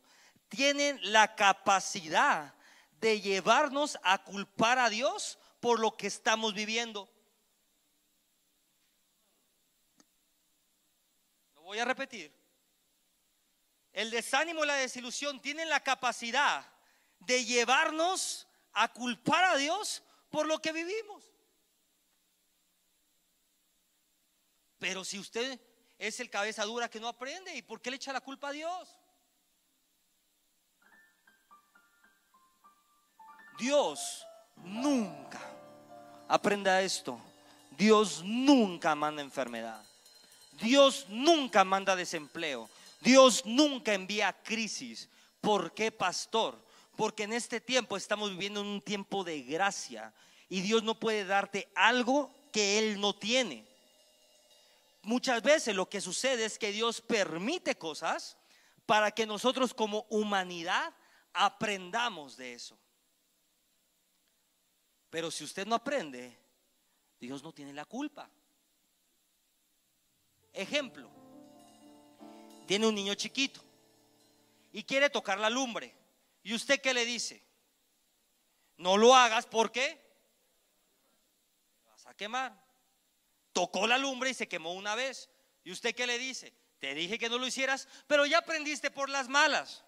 tienen 0.50 1.00
la 1.12 1.36
capacidad 1.36 2.54
de 3.00 3.22
llevarnos 3.22 3.98
a 4.04 4.24
culpar 4.24 4.80
a 4.80 4.90
Dios 4.90 5.38
por 5.60 5.80
lo 5.80 5.96
que 5.98 6.08
estamos 6.08 6.54
viviendo. 6.54 7.10
Lo 11.56 11.62
voy 11.64 11.80
a 11.80 11.86
repetir. 11.86 12.34
El 13.94 14.12
desánimo 14.12 14.64
y 14.64 14.68
la 14.68 14.76
desilusión 14.76 15.42
tienen 15.42 15.70
la 15.70 15.82
capacidad 15.82 16.66
de 17.20 17.46
llevarnos 17.46 18.48
a 18.74 18.92
culpar 18.92 19.44
a 19.46 19.58
Dios 19.58 20.04
por 20.30 20.46
lo 20.46 20.60
que 20.62 20.72
vivimos. 20.72 21.32
Pero 24.80 25.06
si 25.06 25.18
usted 25.18 25.60
es 25.98 26.20
el 26.20 26.30
cabeza 26.30 26.66
dura 26.66 26.90
que 26.90 27.00
no 27.00 27.08
aprende, 27.08 27.56
¿y 27.56 27.62
por 27.62 27.82
qué 27.82 27.90
le 27.90 27.96
echa 27.96 28.14
la 28.14 28.22
culpa 28.22 28.50
a 28.50 28.52
Dios? 28.52 29.00
Dios 33.58 34.26
nunca, 34.64 35.42
aprenda 36.28 36.82
esto, 36.82 37.20
Dios 37.78 38.22
nunca 38.24 38.96
manda 38.96 39.22
enfermedad. 39.22 39.84
Dios 40.62 41.06
nunca 41.10 41.64
manda 41.64 41.96
desempleo. 41.96 42.70
Dios 43.02 43.46
nunca 43.46 43.94
envía 43.94 44.34
crisis. 44.44 45.10
¿Por 45.42 45.74
qué, 45.74 45.92
pastor? 45.92 46.58
Porque 46.96 47.24
en 47.24 47.34
este 47.34 47.60
tiempo 47.60 47.98
estamos 47.98 48.32
viviendo 48.32 48.62
en 48.62 48.68
un 48.68 48.82
tiempo 48.82 49.24
de 49.24 49.42
gracia 49.42 50.14
y 50.50 50.62
Dios 50.62 50.84
no 50.84 51.00
puede 51.00 51.26
darte 51.26 51.70
algo 51.76 52.32
que 52.52 52.80
Él 52.80 53.00
no 53.00 53.14
tiene. 53.14 53.68
Muchas 55.02 55.44
veces 55.44 55.76
lo 55.76 55.88
que 55.88 56.02
sucede 56.02 56.46
es 56.46 56.58
que 56.58 56.72
Dios 56.72 57.02
permite 57.02 57.78
cosas 57.78 58.38
para 58.86 59.12
que 59.12 59.26
nosotros 59.26 59.74
como 59.74 60.06
humanidad 60.10 60.94
aprendamos 61.34 62.38
de 62.38 62.54
eso. 62.54 62.78
Pero 65.16 65.32
si 65.32 65.46
usted 65.46 65.66
no 65.66 65.76
aprende, 65.76 66.38
Dios 67.18 67.42
no 67.42 67.54
tiene 67.54 67.72
la 67.72 67.86
culpa. 67.86 68.30
Ejemplo, 70.52 71.10
tiene 72.68 72.86
un 72.86 72.94
niño 72.94 73.14
chiquito 73.14 73.62
y 74.74 74.84
quiere 74.84 75.10
tocar 75.10 75.40
la 75.40 75.50
lumbre. 75.50 75.96
¿Y 76.44 76.54
usted 76.54 76.82
qué 76.82 76.94
le 76.94 77.06
dice? 77.06 77.42
No 78.76 78.98
lo 78.98 79.16
hagas 79.16 79.46
porque 79.46 79.98
vas 81.86 82.06
a 82.08 82.14
quemar. 82.14 82.54
Tocó 83.54 83.88
la 83.88 83.98
lumbre 83.98 84.32
y 84.32 84.34
se 84.34 84.50
quemó 84.50 84.74
una 84.74 84.96
vez. 84.96 85.30
¿Y 85.64 85.72
usted 85.72 85.96
qué 85.96 86.06
le 86.06 86.18
dice? 86.18 86.54
Te 86.80 86.94
dije 86.94 87.18
que 87.18 87.30
no 87.30 87.38
lo 87.38 87.48
hicieras, 87.48 87.88
pero 88.06 88.26
ya 88.26 88.40
aprendiste 88.40 88.92
por 88.92 89.10
las 89.10 89.30
malas. 89.30 89.82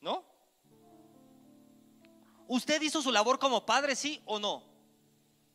¿No? 0.00 0.31
¿Usted 2.52 2.82
hizo 2.82 3.00
su 3.00 3.10
labor 3.10 3.38
como 3.38 3.64
padre, 3.64 3.96
sí 3.96 4.20
o 4.26 4.38
no? 4.38 4.62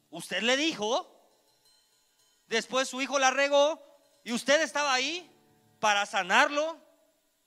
Usted 0.10 0.42
le 0.42 0.58
dijo, 0.58 1.08
después 2.48 2.90
su 2.90 3.00
hijo 3.04 3.20
la 3.20 3.30
regó 3.30 3.80
y 4.24 4.34
usted 4.34 4.60
estaba 4.62 4.96
ahí 4.96 5.30
para 5.80 6.08
sanarlo 6.08 6.76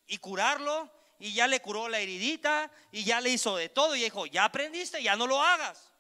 y 0.07 0.19
curarlo 0.19 0.89
y 1.19 1.33
ya 1.33 1.49
le 1.49 1.61
curó 1.61 1.89
la 1.89 1.99
heridita 1.99 2.71
y 2.93 3.03
ya 3.03 3.21
le 3.21 3.31
hizo 3.31 3.57
de 3.57 3.69
todo 3.69 3.97
y 3.97 4.05
dijo, 4.05 4.25
ya 4.27 4.45
aprendiste, 4.45 5.03
ya 5.03 5.17
no 5.17 5.27
lo 5.27 5.43
hagas. 5.43 5.91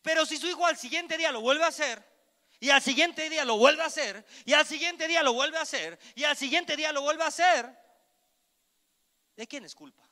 Pero 0.00 0.24
si 0.24 0.36
su 0.36 0.46
hijo 0.46 0.64
al 0.64 0.76
siguiente 0.76 1.18
día 1.18 1.32
lo 1.32 1.40
vuelve 1.40 1.64
a 1.64 1.68
hacer 1.68 2.00
y 2.60 2.70
al 2.70 2.80
siguiente 2.80 3.28
día 3.28 3.44
lo 3.44 3.56
vuelve 3.56 3.82
a 3.82 3.86
hacer 3.86 4.24
y 4.44 4.52
al 4.52 4.64
siguiente 4.64 5.08
día 5.08 5.24
lo 5.24 5.32
vuelve 5.32 5.58
a 5.58 5.62
hacer 5.62 5.98
y 6.14 6.22
al 6.22 6.36
siguiente 6.36 6.76
día 6.76 6.92
lo 6.92 7.02
vuelve 7.02 7.24
a 7.24 7.26
hacer, 7.26 7.76
¿de 9.34 9.48
quién 9.48 9.64
es 9.64 9.74
culpa? 9.74 10.07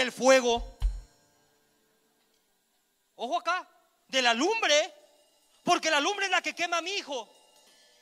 Del 0.00 0.12
fuego. 0.12 0.76
Ojo 3.16 3.38
acá, 3.38 3.68
de 4.08 4.22
la 4.22 4.34
lumbre. 4.34 4.92
porque 5.62 5.90
la 5.90 5.98
lumbre 5.98 6.26
es 6.26 6.30
la 6.30 6.42
que 6.42 6.54
quema 6.54 6.78
a 6.78 6.82
mi 6.82 6.90
hijo. 6.90 7.32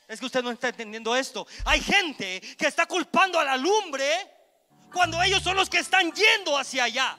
Es 0.07 0.19
que 0.19 0.25
usted 0.25 0.43
no 0.43 0.51
está 0.51 0.67
entendiendo 0.69 1.15
esto. 1.15 1.47
Hay 1.63 1.79
gente 1.79 2.41
que 2.57 2.67
está 2.67 2.85
culpando 2.85 3.39
a 3.39 3.45
la 3.45 3.55
lumbre 3.55 4.05
cuando 4.91 5.21
ellos 5.23 5.41
son 5.41 5.55
los 5.55 5.69
que 5.69 5.79
están 5.79 6.11
yendo 6.11 6.57
hacia 6.57 6.83
allá. 6.83 7.17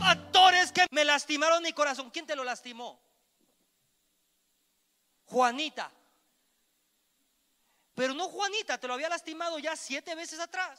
Actores 0.00 0.72
que 0.72 0.86
me 0.90 1.04
lastimaron 1.04 1.62
mi 1.62 1.72
corazón. 1.72 2.10
¿Quién 2.10 2.26
te 2.26 2.34
lo 2.34 2.42
lastimó? 2.42 3.00
Juanita. 5.26 5.90
Pero 7.96 8.12
no 8.12 8.28
Juanita, 8.28 8.78
te 8.78 8.86
lo 8.86 8.92
había 8.92 9.08
lastimado 9.08 9.58
ya 9.58 9.74
siete 9.74 10.14
veces 10.14 10.38
atrás. 10.38 10.78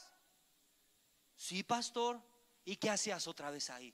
Sí, 1.36 1.64
pastor. 1.64 2.22
¿Y 2.64 2.76
qué 2.76 2.88
hacías 2.88 3.26
otra 3.26 3.50
vez 3.50 3.68
ahí? 3.70 3.92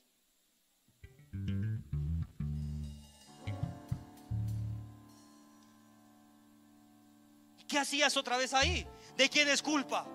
¿Qué 7.67 7.79
hacías 7.79 8.15
otra 8.15 8.37
vez 8.37 8.53
ahí? 8.53 8.87
¿De 9.17 9.27
quién 9.27 9.49
es 9.49 9.63
culpa? 9.63 10.05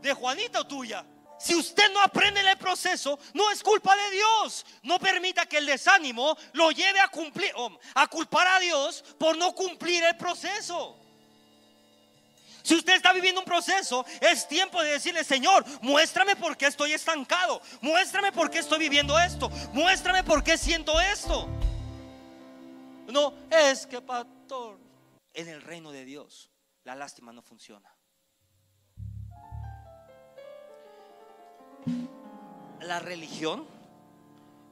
¿De 0.00 0.14
Juanita 0.14 0.60
o 0.60 0.66
tuya? 0.68 1.04
Si 1.40 1.56
usted 1.56 1.92
no 1.92 2.00
aprende 2.00 2.42
en 2.42 2.46
el 2.46 2.58
proceso, 2.58 3.18
no 3.34 3.50
es 3.50 3.60
culpa 3.60 3.96
de 3.96 4.10
Dios. 4.12 4.64
No 4.84 5.00
permita 5.00 5.46
que 5.46 5.58
el 5.58 5.66
desánimo 5.66 6.38
lo 6.52 6.70
lleve 6.70 7.00
a 7.00 7.08
cumplir, 7.08 7.52
a 7.94 8.06
culpar 8.06 8.46
a 8.46 8.60
Dios 8.60 9.02
por 9.18 9.36
no 9.36 9.52
cumplir 9.52 10.04
el 10.04 10.16
proceso. 10.16 11.05
Si 12.66 12.74
usted 12.74 12.96
está 12.96 13.12
viviendo 13.12 13.40
un 13.40 13.44
proceso, 13.44 14.04
es 14.20 14.48
tiempo 14.48 14.82
de 14.82 14.94
decirle, 14.94 15.22
Señor, 15.22 15.64
muéstrame 15.82 16.34
por 16.34 16.56
qué 16.56 16.66
estoy 16.66 16.94
estancado. 16.94 17.62
Muéstrame 17.80 18.32
por 18.32 18.50
qué 18.50 18.58
estoy 18.58 18.80
viviendo 18.80 19.16
esto. 19.20 19.50
Muéstrame 19.72 20.24
por 20.24 20.42
qué 20.42 20.58
siento 20.58 21.00
esto. 21.00 21.46
No, 23.06 23.34
es 23.52 23.86
que, 23.86 24.00
pastor, 24.02 24.80
en 25.32 25.46
el 25.46 25.62
reino 25.62 25.92
de 25.92 26.04
Dios, 26.04 26.50
la 26.82 26.96
lástima 26.96 27.32
no 27.32 27.40
funciona. 27.40 27.88
La 32.80 32.98
religión 32.98 33.64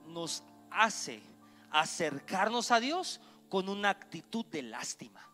nos 0.09 0.42
hace 0.68 1.22
acercarnos 1.70 2.72
a 2.72 2.80
Dios 2.80 3.20
con 3.48 3.68
una 3.68 3.90
actitud 3.90 4.44
de 4.46 4.62
lástima. 4.62 5.34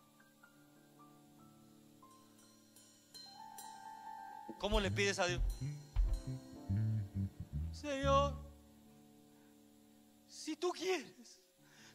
¿Cómo 4.61 4.79
le 4.79 4.91
pides 4.91 5.17
a 5.17 5.25
Dios? 5.25 5.41
Señor, 7.71 8.35
si 10.27 10.55
tú 10.55 10.69
quieres, 10.69 11.41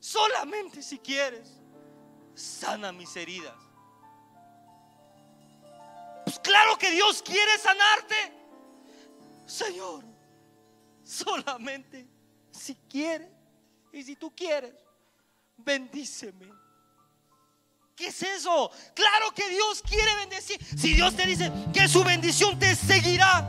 solamente 0.00 0.83
si 0.83 0.98
quieres, 0.98 1.61
sana 2.35 2.90
mis 2.90 3.14
heridas. 3.14 3.55
Pues 6.24 6.40
claro 6.40 6.76
que 6.76 6.90
Dios 6.90 7.22
quiere 7.22 7.57
sanarte. 7.57 8.16
Señor, 9.46 10.02
solamente 11.05 12.09
si 12.50 12.74
quieres 12.90 13.31
y 13.92 14.02
si 14.02 14.16
tú 14.16 14.35
quieres, 14.35 14.74
bendíceme. 15.57 16.50
¿Qué 17.96 18.09
es 18.09 18.22
eso? 18.22 18.70
Claro 18.94 19.32
que 19.35 19.48
Dios 19.48 19.80
quiere 19.80 20.14
bendecir. 20.16 20.62
Si 20.62 20.92
Dios 20.92 21.16
te 21.16 21.26
dice 21.26 21.50
que 21.72 21.88
su 21.88 22.04
bendición 22.04 22.59
te 22.59 22.76
seguirá. 22.76 23.48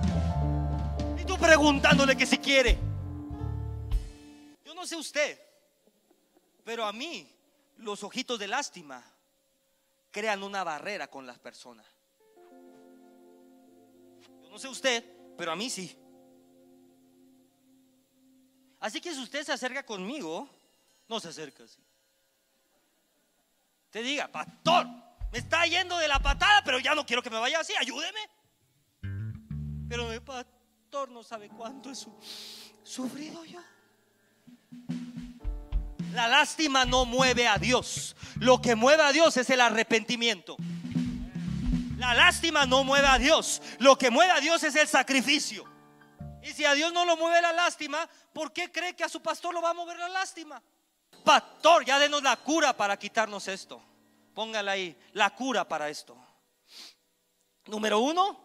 Y 1.21 1.25
tú 1.25 1.37
preguntándole 1.37 2.15
que 2.15 2.25
si 2.25 2.37
quiere. 2.37 2.79
Yo 4.63 4.73
no 4.73 4.87
sé 4.87 4.95
usted, 4.95 5.37
pero 6.63 6.85
a 6.85 6.93
mí 6.93 7.29
los 7.79 8.03
ojitos 8.03 8.39
de 8.39 8.47
lástima 8.47 9.03
crean 10.11 10.41
una 10.41 10.63
barrera 10.63 11.07
con 11.07 11.27
las 11.27 11.37
personas. 11.39 11.85
Yo 14.43 14.49
no 14.49 14.57
sé 14.57 14.69
usted, 14.69 15.03
pero 15.37 15.51
a 15.51 15.57
mí 15.57 15.69
sí. 15.69 15.93
Así 18.79 19.01
que 19.01 19.13
si 19.13 19.21
usted 19.21 19.43
se 19.43 19.51
acerca 19.51 19.83
conmigo, 19.83 20.47
no 21.09 21.19
se 21.19 21.27
acerca 21.27 21.65
así 21.65 21.86
te 23.97 24.03
diga, 24.03 24.27
pastor, 24.27 24.85
me 25.31 25.39
está 25.39 25.65
yendo 25.65 25.97
de 25.97 26.07
la 26.07 26.19
patada, 26.19 26.61
pero 26.63 26.77
ya 26.77 26.93
no 26.93 27.03
quiero 27.03 27.23
que 27.23 27.31
me 27.31 27.39
vaya 27.39 27.59
así, 27.59 27.73
ayúdeme. 27.79 28.19
Pero 29.89 30.11
el 30.11 30.21
pastor 30.21 31.09
no 31.09 31.23
sabe 31.23 31.49
cuánto 31.49 31.89
he 31.89 31.95
sufrido 32.83 33.43
yo. 33.43 33.59
La 36.13 36.27
lástima 36.27 36.85
no 36.85 37.05
mueve 37.05 37.47
a 37.47 37.57
Dios. 37.57 38.15
Lo 38.35 38.61
que 38.61 38.75
mueve 38.75 39.01
a 39.01 39.11
Dios 39.11 39.35
es 39.35 39.49
el 39.49 39.61
arrepentimiento. 39.61 40.57
La 41.97 42.13
lástima 42.13 42.67
no 42.67 42.83
mueve 42.83 43.07
a 43.07 43.17
Dios. 43.17 43.63
Lo 43.79 43.97
que 43.97 44.11
mueve 44.11 44.31
a 44.31 44.39
Dios 44.39 44.61
es 44.61 44.75
el 44.75 44.87
sacrificio. 44.87 45.65
Y 46.43 46.53
si 46.53 46.65
a 46.65 46.75
Dios 46.75 46.93
no 46.93 47.03
lo 47.03 47.17
mueve 47.17 47.41
la 47.41 47.51
lástima, 47.51 48.07
¿por 48.31 48.53
qué 48.53 48.71
cree 48.71 48.95
que 48.95 49.03
a 49.03 49.09
su 49.09 49.23
pastor 49.23 49.55
lo 49.55 49.61
va 49.63 49.71
a 49.71 49.73
mover 49.73 49.97
la 49.97 50.09
lástima? 50.09 50.61
Pastor, 51.27 51.83
ya 51.83 51.99
denos 51.99 52.23
la 52.23 52.37
cura 52.37 52.71
para 52.71 52.97
quitarnos 52.97 53.49
esto. 53.49 53.83
Póngala 54.33 54.71
ahí, 54.71 54.97
la 55.11 55.35
cura 55.35 55.67
para 55.67 55.89
esto. 55.89 56.17
Número 57.65 57.99
uno, 57.99 58.39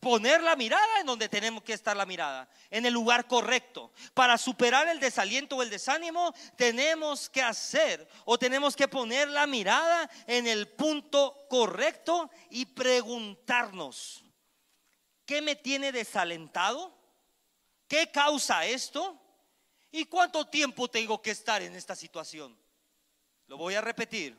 poner 0.00 0.42
la 0.42 0.54
mirada 0.54 1.00
en 1.00 1.06
donde 1.06 1.30
tenemos 1.30 1.62
que 1.62 1.72
estar 1.72 1.96
la 1.96 2.04
mirada, 2.04 2.46
en 2.68 2.84
el 2.84 2.92
lugar 2.92 3.26
correcto. 3.26 3.90
Para 4.12 4.36
superar 4.36 4.86
el 4.88 5.00
desaliento 5.00 5.56
o 5.56 5.62
el 5.62 5.70
desánimo, 5.70 6.34
tenemos 6.58 7.30
que 7.30 7.40
hacer 7.40 8.06
o 8.26 8.38
tenemos 8.38 8.76
que 8.76 8.86
poner 8.86 9.28
la 9.28 9.46
mirada 9.46 10.10
en 10.26 10.46
el 10.46 10.68
punto 10.68 11.46
correcto 11.48 12.28
y 12.50 12.66
preguntarnos, 12.66 14.22
¿qué 15.24 15.40
me 15.40 15.56
tiene 15.56 15.90
desalentado? 15.90 16.94
¿Qué 17.88 18.10
causa 18.10 18.66
esto? 18.66 19.23
¿Y 19.96 20.06
cuánto 20.06 20.44
tiempo 20.44 20.88
tengo 20.88 21.22
que 21.22 21.30
estar 21.30 21.62
en 21.62 21.76
esta 21.76 21.94
situación? 21.94 22.58
Lo 23.46 23.56
voy 23.56 23.76
a 23.76 23.80
repetir. 23.80 24.36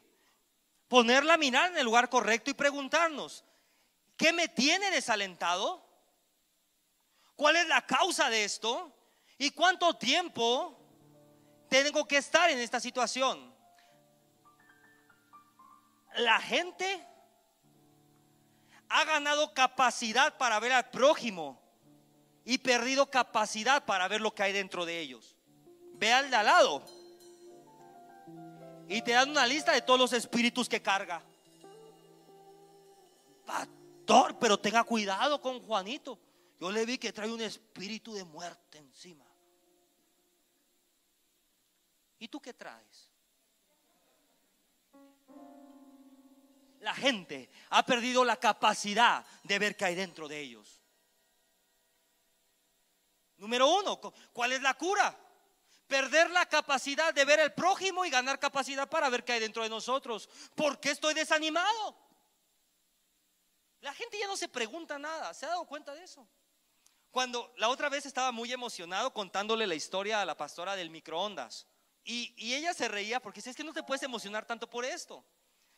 Poner 0.89 1.23
la 1.23 1.37
mirada 1.37 1.67
en 1.67 1.77
el 1.77 1.85
lugar 1.85 2.09
correcto 2.09 2.51
y 2.51 2.53
preguntarnos, 2.53 3.45
¿qué 4.17 4.33
me 4.33 4.49
tiene 4.49 4.91
desalentado? 4.91 5.81
¿Cuál 7.37 7.55
es 7.55 7.67
la 7.69 7.85
causa 7.85 8.29
de 8.29 8.43
esto? 8.43 8.93
¿Y 9.37 9.51
cuánto 9.51 9.93
tiempo 9.93 10.77
tengo 11.69 12.05
que 12.05 12.17
estar 12.17 12.49
en 12.49 12.59
esta 12.59 12.81
situación? 12.81 13.55
La 16.17 16.41
gente 16.41 17.07
ha 18.89 19.05
ganado 19.05 19.53
capacidad 19.53 20.37
para 20.37 20.59
ver 20.59 20.73
al 20.73 20.89
prójimo 20.89 21.63
y 22.43 22.57
perdido 22.57 23.09
capacidad 23.09 23.85
para 23.85 24.09
ver 24.09 24.19
lo 24.19 24.35
que 24.35 24.43
hay 24.43 24.51
dentro 24.51 24.85
de 24.85 24.99
ellos 24.99 25.34
ve 25.97 26.13
al 26.13 26.29
de 26.29 26.35
al 26.35 26.45
lado 26.45 26.83
y 28.87 29.01
te 29.01 29.11
dan 29.11 29.29
una 29.29 29.47
lista 29.47 29.71
de 29.71 29.81
todos 29.81 29.99
los 29.99 30.13
espíritus 30.13 30.69
que 30.69 30.81
carga. 30.81 31.23
Pastor, 33.45 34.37
pero 34.39 34.59
tenga 34.59 34.83
cuidado 34.83 35.41
con 35.41 35.59
Juanito. 35.65 36.19
Yo 36.59 36.71
le 36.71 36.85
vi 36.85 36.97
que 36.97 37.11
trae 37.11 37.31
un 37.31 37.41
espíritu 37.41 38.13
de 38.13 38.23
muerte 38.23 38.77
encima. 38.77 39.25
¿Y 42.19 42.27
tú 42.27 42.39
qué 42.39 42.53
traes? 42.53 43.11
La 46.79 46.93
gente 46.93 47.49
ha 47.71 47.83
perdido 47.83 48.23
la 48.23 48.37
capacidad 48.37 49.25
de 49.43 49.59
ver 49.59 49.75
qué 49.75 49.85
hay 49.85 49.95
dentro 49.95 50.27
de 50.27 50.39
ellos. 50.39 50.81
Número 53.37 53.67
uno, 53.67 53.99
¿cuál 54.31 54.53
es 54.53 54.61
la 54.61 54.75
cura? 54.75 55.24
Perder 55.87 56.29
la 56.31 56.45
capacidad 56.45 57.13
de 57.13 57.25
ver 57.25 57.39
el 57.39 57.53
prójimo 57.53 58.05
y 58.05 58.09
ganar 58.09 58.39
capacidad 58.39 58.89
para 58.89 59.09
ver 59.09 59.23
qué 59.23 59.33
hay 59.33 59.39
dentro 59.39 59.63
de 59.63 59.69
nosotros. 59.69 60.29
¿Por 60.55 60.79
qué 60.79 60.91
estoy 60.91 61.13
desanimado? 61.13 61.97
La 63.81 63.93
gente 63.93 64.17
ya 64.19 64.27
no 64.27 64.35
se 64.35 64.47
pregunta 64.47 64.97
nada, 64.97 65.33
¿se 65.33 65.45
ha 65.45 65.49
dado 65.49 65.65
cuenta 65.65 65.93
de 65.93 66.03
eso? 66.03 66.27
Cuando 67.11 67.53
la 67.57 67.69
otra 67.69 67.87
vez 67.87 68.05
estaba 68.05 68.31
muy 68.31 68.51
emocionado 68.51 69.13
contándole 69.13 69.67
la 69.67 69.75
historia 69.75 70.21
a 70.21 70.25
la 70.25 70.35
pastora 70.35 70.75
del 70.75 70.89
microondas 70.89 71.67
y, 72.03 72.53
ella 72.53 72.73
se 72.73 72.87
reía 72.87 73.19
porque 73.19 73.39
dice, 73.39 73.51
es 73.51 73.55
que 73.55 73.63
no 73.63 73.73
te 73.73 73.83
puedes 73.83 74.03
emocionar 74.03 74.45
tanto 74.45 74.69
por 74.69 74.85
esto. 74.85 75.25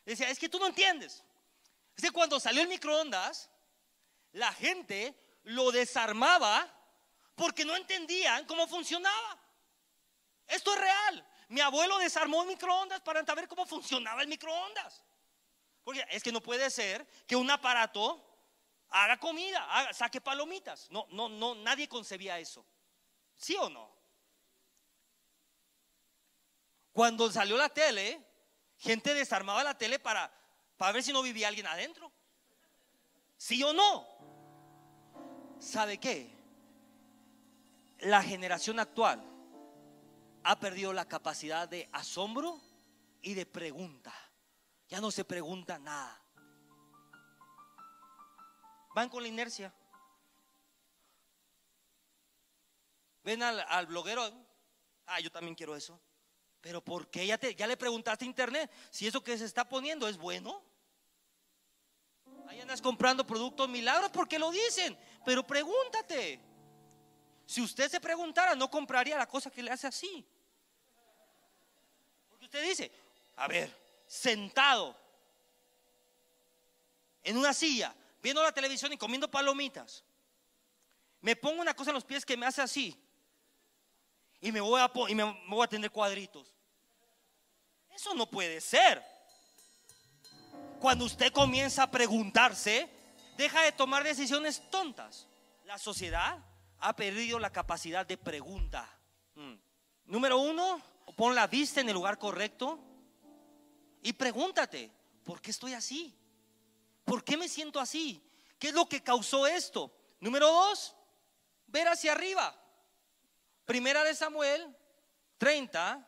Decía, 0.04 0.28
es 0.30 0.38
que 0.38 0.48
tú 0.48 0.58
no 0.58 0.66
entiendes. 0.66 1.22
Es 1.96 2.02
que 2.02 2.10
cuando 2.10 2.40
salió 2.40 2.62
el 2.62 2.68
microondas, 2.68 3.50
la 4.32 4.52
gente 4.52 5.14
lo 5.44 5.70
desarmaba 5.70 6.74
porque 7.34 7.64
no 7.64 7.76
entendían 7.76 8.44
cómo 8.46 8.66
funcionaba. 8.66 9.38
Esto 10.48 10.72
es 10.72 10.80
real. 10.80 11.26
Mi 11.48 11.60
abuelo 11.60 11.98
desarmó 11.98 12.40
un 12.40 12.48
microondas 12.48 13.00
para 13.02 13.24
saber 13.24 13.46
cómo 13.46 13.66
funcionaba 13.66 14.22
el 14.22 14.28
microondas. 14.28 15.04
Porque 15.84 16.04
es 16.10 16.22
que 16.22 16.32
no 16.32 16.42
puede 16.42 16.68
ser 16.70 17.06
que 17.26 17.36
un 17.36 17.50
aparato 17.50 18.24
haga 18.90 19.18
comida, 19.18 19.92
saque 19.92 20.20
palomitas. 20.20 20.90
No, 20.90 21.06
no, 21.10 21.28
no, 21.28 21.54
nadie 21.54 21.88
concebía 21.88 22.38
eso. 22.38 22.66
¿Sí 23.36 23.56
o 23.56 23.68
no? 23.68 23.96
Cuando 26.92 27.30
salió 27.30 27.56
la 27.56 27.68
tele, 27.68 28.20
gente 28.76 29.14
desarmaba 29.14 29.62
la 29.62 29.76
tele 29.76 29.98
para, 29.98 30.32
para 30.76 30.92
ver 30.92 31.02
si 31.02 31.12
no 31.12 31.22
vivía 31.22 31.48
alguien 31.48 31.66
adentro. 31.66 32.10
¿Sí 33.36 33.62
o 33.62 33.72
no? 33.72 34.06
¿Sabe 35.60 35.98
qué? 35.98 36.36
La 38.00 38.22
generación 38.22 38.80
actual 38.80 39.37
ha 40.48 40.58
perdido 40.58 40.94
la 40.94 41.06
capacidad 41.06 41.68
de 41.68 41.90
asombro 41.92 42.58
y 43.20 43.34
de 43.34 43.44
pregunta. 43.44 44.14
Ya 44.88 44.98
no 44.98 45.10
se 45.10 45.22
pregunta 45.22 45.78
nada. 45.78 46.18
Van 48.94 49.10
con 49.10 49.22
la 49.22 49.28
inercia. 49.28 49.74
Ven 53.22 53.42
al, 53.42 53.86
bloguero. 53.88 54.22
Ah, 55.04 55.20
yo 55.20 55.30
también 55.30 55.54
quiero 55.54 55.76
eso. 55.76 56.00
Pero 56.62 56.82
¿por 56.82 57.10
qué 57.10 57.26
ya, 57.26 57.36
te, 57.36 57.54
ya 57.54 57.66
le 57.66 57.76
preguntaste 57.76 58.24
a 58.24 58.28
internet 58.28 58.72
si 58.90 59.06
eso 59.06 59.22
que 59.22 59.36
se 59.36 59.44
está 59.44 59.68
poniendo 59.68 60.08
es 60.08 60.16
bueno? 60.16 60.62
Ahí 62.46 62.58
andas 62.58 62.80
comprando 62.80 63.26
productos 63.26 63.68
milagros 63.68 64.10
porque 64.10 64.38
lo 64.38 64.50
dicen. 64.50 64.98
Pero 65.26 65.46
pregúntate. 65.46 66.40
Si 67.44 67.60
usted 67.60 67.90
se 67.90 68.00
preguntara, 68.00 68.54
no 68.54 68.70
compraría 68.70 69.18
la 69.18 69.28
cosa 69.28 69.50
que 69.50 69.62
le 69.62 69.70
hace 69.70 69.86
así. 69.86 70.26
Usted 72.48 72.66
dice, 72.66 72.90
a 73.36 73.46
ver, 73.46 73.70
sentado 74.06 74.96
en 77.22 77.36
una 77.36 77.52
silla, 77.52 77.94
viendo 78.22 78.42
la 78.42 78.52
televisión 78.52 78.90
y 78.90 78.96
comiendo 78.96 79.30
palomitas, 79.30 80.02
me 81.20 81.36
pongo 81.36 81.60
una 81.60 81.74
cosa 81.74 81.90
en 81.90 81.96
los 81.96 82.04
pies 82.04 82.24
que 82.24 82.38
me 82.38 82.46
hace 82.46 82.62
así 82.62 82.98
y 84.40 84.50
me 84.50 84.62
voy 84.62 84.80
a, 84.80 84.90
y 85.10 85.14
me 85.14 85.24
voy 85.46 85.62
a 85.62 85.68
tener 85.68 85.90
cuadritos. 85.90 86.54
Eso 87.94 88.14
no 88.14 88.30
puede 88.30 88.62
ser. 88.62 89.04
Cuando 90.80 91.04
usted 91.04 91.30
comienza 91.30 91.82
a 91.82 91.90
preguntarse, 91.90 92.88
deja 93.36 93.60
de 93.60 93.72
tomar 93.72 94.04
decisiones 94.04 94.62
tontas. 94.70 95.26
La 95.66 95.76
sociedad 95.76 96.38
ha 96.78 96.96
perdido 96.96 97.38
la 97.38 97.52
capacidad 97.52 98.06
de 98.06 98.16
pregunta. 98.16 98.88
Mm. 99.34 99.54
Número 100.06 100.38
uno, 100.38 100.82
pon 101.16 101.34
la 101.34 101.46
vista 101.46 101.80
en 101.80 101.88
el 101.88 101.94
lugar 101.94 102.18
correcto 102.18 102.78
y 104.02 104.12
pregúntate, 104.12 104.90
¿por 105.24 105.40
qué 105.40 105.50
estoy 105.50 105.74
así? 105.74 106.16
¿Por 107.04 107.24
qué 107.24 107.36
me 107.36 107.48
siento 107.48 107.80
así? 107.80 108.22
¿Qué 108.58 108.68
es 108.68 108.74
lo 108.74 108.88
que 108.88 109.02
causó 109.02 109.46
esto? 109.46 109.92
Número 110.20 110.46
dos, 110.48 110.94
ver 111.66 111.88
hacia 111.88 112.12
arriba. 112.12 112.54
Primera 113.64 114.04
de 114.04 114.14
Samuel 114.14 114.76
30, 115.38 116.06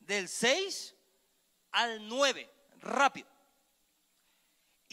del 0.00 0.28
6 0.28 0.94
al 1.72 2.08
9, 2.08 2.50
rápido. 2.80 3.31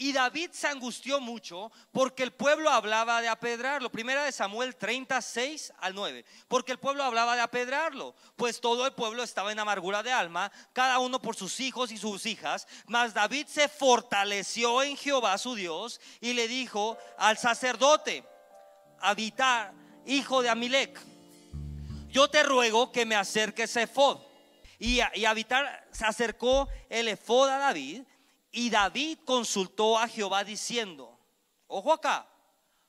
Y 0.00 0.14
David 0.14 0.52
se 0.52 0.66
angustió 0.66 1.20
mucho 1.20 1.70
porque 1.92 2.22
el 2.22 2.32
pueblo 2.32 2.70
hablaba 2.70 3.20
de 3.20 3.28
apedrarlo. 3.28 3.92
Primera 3.92 4.24
de 4.24 4.32
Samuel 4.32 4.74
36 4.74 5.74
al 5.78 5.94
9. 5.94 6.24
Porque 6.48 6.72
el 6.72 6.78
pueblo 6.78 7.04
hablaba 7.04 7.36
de 7.36 7.42
apedrarlo. 7.42 8.14
Pues 8.34 8.62
todo 8.62 8.86
el 8.86 8.94
pueblo 8.94 9.22
estaba 9.22 9.52
en 9.52 9.58
amargura 9.58 10.02
de 10.02 10.10
alma, 10.10 10.50
cada 10.72 11.00
uno 11.00 11.20
por 11.20 11.36
sus 11.36 11.60
hijos 11.60 11.92
y 11.92 11.98
sus 11.98 12.24
hijas. 12.24 12.66
Mas 12.86 13.12
David 13.12 13.46
se 13.46 13.68
fortaleció 13.68 14.82
en 14.82 14.96
Jehová 14.96 15.36
su 15.36 15.54
Dios 15.54 16.00
y 16.22 16.32
le 16.32 16.48
dijo 16.48 16.96
al 17.18 17.36
sacerdote, 17.36 18.24
Habitar, 19.00 19.74
hijo 20.06 20.40
de 20.40 20.48
Amilec, 20.48 20.98
yo 22.08 22.30
te 22.30 22.42
ruego 22.42 22.90
que 22.90 23.04
me 23.04 23.16
acerques 23.16 23.76
a 23.76 23.82
Efod. 23.82 24.22
Y, 24.78 25.00
y 25.02 25.24
se 25.90 26.06
acercó 26.06 26.70
el 26.88 27.08
Efod 27.08 27.50
a 27.50 27.58
David 27.58 28.00
y 28.50 28.70
David 28.70 29.18
consultó 29.24 29.98
a 29.98 30.08
Jehová 30.08 30.44
diciendo, 30.44 31.18
ojo 31.66 31.92
acá, 31.92 32.28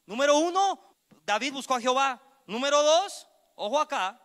número 0.05 0.37
uno, 0.37 0.79
David 1.25 1.53
buscó 1.53 1.75
a 1.75 1.81
Jehová. 1.81 2.21
Número 2.47 2.81
dos, 2.81 3.27
ojo 3.55 3.79
acá, 3.79 4.19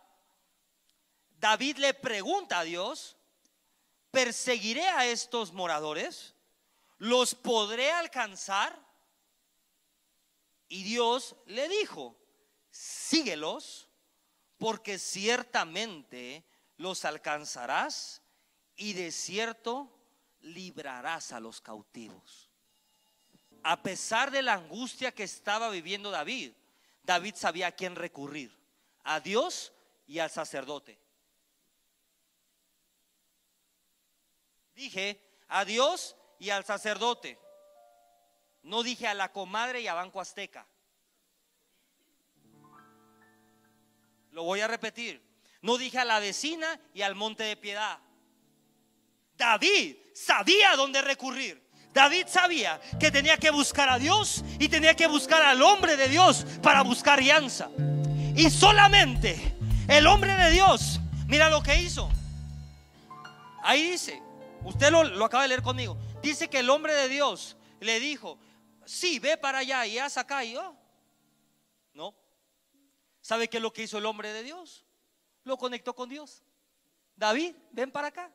David 1.39 1.77
le 1.77 1.93
pregunta 1.93 2.59
a 2.59 2.63
Dios, 2.63 3.15
¿perseguiré 4.11 4.87
a 4.87 5.05
estos 5.05 5.53
moradores? 5.53 6.33
¿Los 6.97 7.35
podré 7.35 7.91
alcanzar? 7.91 8.77
Y 10.67 10.83
Dios 10.83 11.35
le 11.45 11.69
dijo, 11.69 12.17
síguelos, 12.71 13.87
porque 14.57 14.97
ciertamente 14.97 16.43
los 16.77 17.05
alcanzarás 17.05 18.23
y 18.75 18.93
de 18.93 19.11
cierto 19.11 19.96
librarás 20.47 21.31
a 21.31 21.39
los 21.39 21.61
cautivos. 21.61 22.49
A 23.63 23.81
pesar 23.81 24.31
de 24.31 24.41
la 24.41 24.53
angustia 24.53 25.13
que 25.13 25.23
estaba 25.23 25.69
viviendo 25.69 26.11
David, 26.11 26.53
David 27.03 27.35
sabía 27.35 27.67
a 27.67 27.71
quién 27.71 27.95
recurrir, 27.95 28.55
a 29.03 29.19
Dios 29.19 29.73
y 30.05 30.19
al 30.19 30.29
sacerdote. 30.29 30.99
Dije 34.75 35.21
a 35.47 35.65
Dios 35.65 36.15
y 36.39 36.49
al 36.49 36.63
sacerdote. 36.63 37.39
No 38.63 38.83
dije 38.83 39.07
a 39.07 39.13
la 39.13 39.31
comadre 39.31 39.81
y 39.81 39.87
a 39.87 39.93
Banco 39.93 40.21
Azteca. 40.21 40.67
Lo 44.31 44.43
voy 44.43 44.61
a 44.61 44.67
repetir. 44.67 45.25
No 45.61 45.77
dije 45.77 45.97
a 45.97 46.05
la 46.05 46.19
vecina 46.19 46.79
y 46.93 47.01
al 47.01 47.15
monte 47.15 47.43
de 47.43 47.57
piedad. 47.57 47.99
David 49.37 49.95
sabía 50.13 50.75
dónde 50.75 51.01
recurrir. 51.01 51.65
David 51.93 52.27
sabía 52.27 52.79
que 52.99 53.11
tenía 53.11 53.37
que 53.37 53.49
buscar 53.49 53.89
a 53.89 53.97
Dios 53.97 54.43
y 54.59 54.69
tenía 54.69 54.95
que 54.95 55.07
buscar 55.07 55.41
al 55.41 55.61
hombre 55.61 55.95
de 55.95 56.09
Dios 56.09 56.45
para 56.61 56.81
buscar 56.81 57.19
alianza. 57.19 57.69
Y 58.35 58.49
solamente 58.49 59.55
el 59.87 60.05
hombre 60.05 60.35
de 60.35 60.51
Dios, 60.51 60.99
mira 61.27 61.49
lo 61.49 61.63
que 61.63 61.79
hizo. 61.81 62.09
Ahí 63.63 63.91
dice, 63.91 64.21
usted 64.63 64.91
lo, 64.91 65.25
acaba 65.25 65.43
de 65.43 65.49
leer 65.49 65.61
conmigo, 65.61 65.97
dice 66.21 66.49
que 66.49 66.59
el 66.59 66.69
hombre 66.69 66.93
de 66.93 67.09
Dios 67.09 67.57
le 67.79 67.99
dijo, 67.99 68.37
sí, 68.85 69.19
ve 69.19 69.37
para 69.37 69.59
allá 69.59 69.85
y 69.85 69.97
haz 69.97 70.17
acá 70.17 70.43
y 70.43 70.53
yo. 70.53 70.75
No. 71.93 72.15
¿Sabe 73.21 73.49
qué 73.49 73.57
es 73.57 73.63
lo 73.63 73.73
que 73.73 73.83
hizo 73.83 73.97
el 73.97 74.05
hombre 74.05 74.31
de 74.33 74.43
Dios? 74.43 74.85
Lo 75.43 75.57
conectó 75.57 75.95
con 75.95 76.09
Dios. 76.09 76.43
David, 77.15 77.55
ven 77.71 77.91
para 77.91 78.09
acá. 78.09 78.31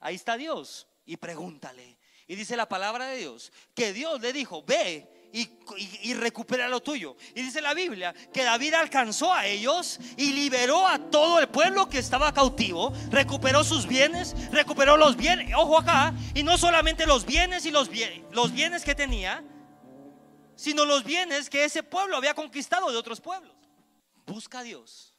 Ahí 0.00 0.14
está 0.14 0.36
Dios. 0.36 0.86
Y 1.06 1.16
pregúntale. 1.16 1.98
Y 2.26 2.36
dice 2.36 2.56
la 2.56 2.68
palabra 2.68 3.06
de 3.08 3.18
Dios 3.18 3.52
que 3.74 3.92
Dios 3.92 4.20
le 4.20 4.32
dijo, 4.32 4.62
ve 4.62 5.14
y, 5.34 6.14
recupera 6.14 6.68
lo 6.68 6.80
tuyo. 6.80 7.16
Y 7.34 7.42
dice 7.42 7.60
la 7.60 7.74
Biblia 7.74 8.14
que 8.32 8.44
David 8.44 8.74
alcanzó 8.74 9.32
a 9.32 9.46
ellos 9.46 9.98
y 10.16 10.32
liberó 10.32 10.86
a 10.86 10.98
todo 11.10 11.40
el 11.40 11.48
pueblo 11.48 11.88
que 11.88 11.98
estaba 11.98 12.32
cautivo, 12.32 12.92
recuperó 13.10 13.64
sus 13.64 13.86
bienes, 13.86 14.34
recuperó 14.52 14.96
los 14.96 15.16
bienes, 15.16 15.52
ojo 15.56 15.78
acá, 15.78 16.14
y 16.34 16.44
no 16.44 16.56
solamente 16.56 17.04
los 17.04 17.26
bienes 17.26 17.66
y 17.66 17.72
los, 17.72 17.90
los 18.30 18.52
bienes 18.52 18.84
que 18.84 18.94
tenía, 18.94 19.44
sino 20.54 20.84
los 20.84 21.02
bienes 21.02 21.50
que 21.50 21.64
ese 21.64 21.82
pueblo 21.82 22.16
había 22.16 22.34
conquistado 22.34 22.90
de 22.92 22.96
otros 22.96 23.20
pueblos. 23.20 23.56
Busca 24.26 24.60
a 24.60 24.62
Dios 24.62 25.18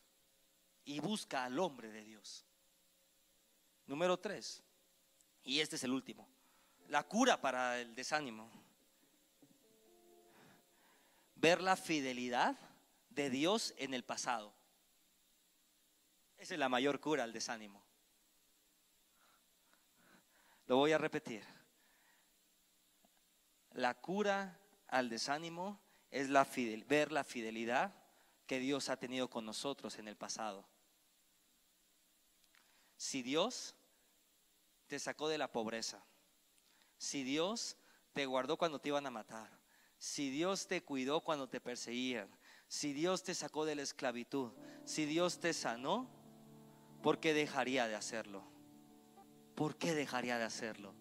y 0.85 1.01
busca 1.01 1.43
al 1.43 1.59
hombre 1.59 1.91
de 1.91 2.03
Dios. 2.03 2.45
Número 3.85 4.17
tres, 4.17 4.63
y 5.45 5.59
este 5.59 5.77
es 5.77 5.83
el 5.83 5.91
último. 5.91 6.27
La 6.89 7.03
cura 7.03 7.39
para 7.39 7.79
el 7.79 7.95
desánimo. 7.95 8.51
Ver 11.35 11.61
la 11.61 11.75
fidelidad 11.75 12.57
de 13.09 13.29
Dios 13.29 13.73
en 13.77 13.93
el 13.93 14.03
pasado. 14.03 14.53
Esa 16.37 16.55
es 16.55 16.59
la 16.59 16.67
mayor 16.67 16.99
cura 16.99 17.23
al 17.23 17.31
desánimo. 17.31 17.85
Lo 20.65 20.77
voy 20.77 20.91
a 20.91 20.97
repetir. 20.97 21.43
La 23.71 23.93
cura 23.93 24.59
al 24.87 25.09
desánimo 25.09 25.79
es 26.09 26.29
la 26.29 26.47
ver 26.87 27.11
la 27.11 27.23
fidelidad 27.23 27.93
que 28.47 28.59
Dios 28.59 28.89
ha 28.89 28.97
tenido 28.97 29.29
con 29.29 29.45
nosotros 29.45 29.99
en 29.99 30.07
el 30.07 30.15
pasado. 30.15 30.67
Si 32.97 33.21
Dios 33.21 33.74
te 34.87 34.99
sacó 34.99 35.27
de 35.27 35.37
la 35.37 35.51
pobreza, 35.51 36.05
si 36.97 37.23
Dios 37.23 37.77
te 38.13 38.25
guardó 38.25 38.57
cuando 38.57 38.79
te 38.79 38.89
iban 38.89 39.05
a 39.05 39.11
matar, 39.11 39.59
si 39.97 40.29
Dios 40.29 40.67
te 40.67 40.83
cuidó 40.83 41.21
cuando 41.21 41.49
te 41.49 41.59
perseguían, 41.59 42.29
si 42.67 42.93
Dios 42.93 43.23
te 43.23 43.33
sacó 43.33 43.65
de 43.65 43.75
la 43.75 43.81
esclavitud, 43.81 44.51
si 44.85 45.05
Dios 45.05 45.39
te 45.39 45.53
sanó, 45.53 46.09
¿por 47.01 47.19
qué 47.19 47.33
dejaría 47.33 47.87
de 47.87 47.95
hacerlo? 47.95 48.43
¿Por 49.55 49.77
qué 49.77 49.93
dejaría 49.93 50.37
de 50.37 50.43
hacerlo? 50.43 50.93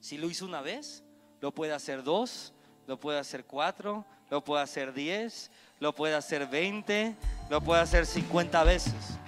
Si 0.00 0.16
lo 0.16 0.28
hizo 0.28 0.46
una 0.46 0.62
vez, 0.62 1.04
lo 1.40 1.52
puede 1.52 1.72
hacer 1.72 2.02
dos, 2.02 2.54
lo 2.86 2.98
puede 2.98 3.18
hacer 3.18 3.44
cuatro, 3.44 4.06
lo 4.30 4.42
puede 4.42 4.62
hacer 4.62 4.92
diez, 4.92 5.50
lo 5.80 5.94
puede 5.94 6.14
hacer 6.14 6.46
veinte, 6.46 7.14
lo 7.50 7.60
puede 7.60 7.82
hacer 7.82 8.06
50 8.06 8.64
veces. 8.64 9.18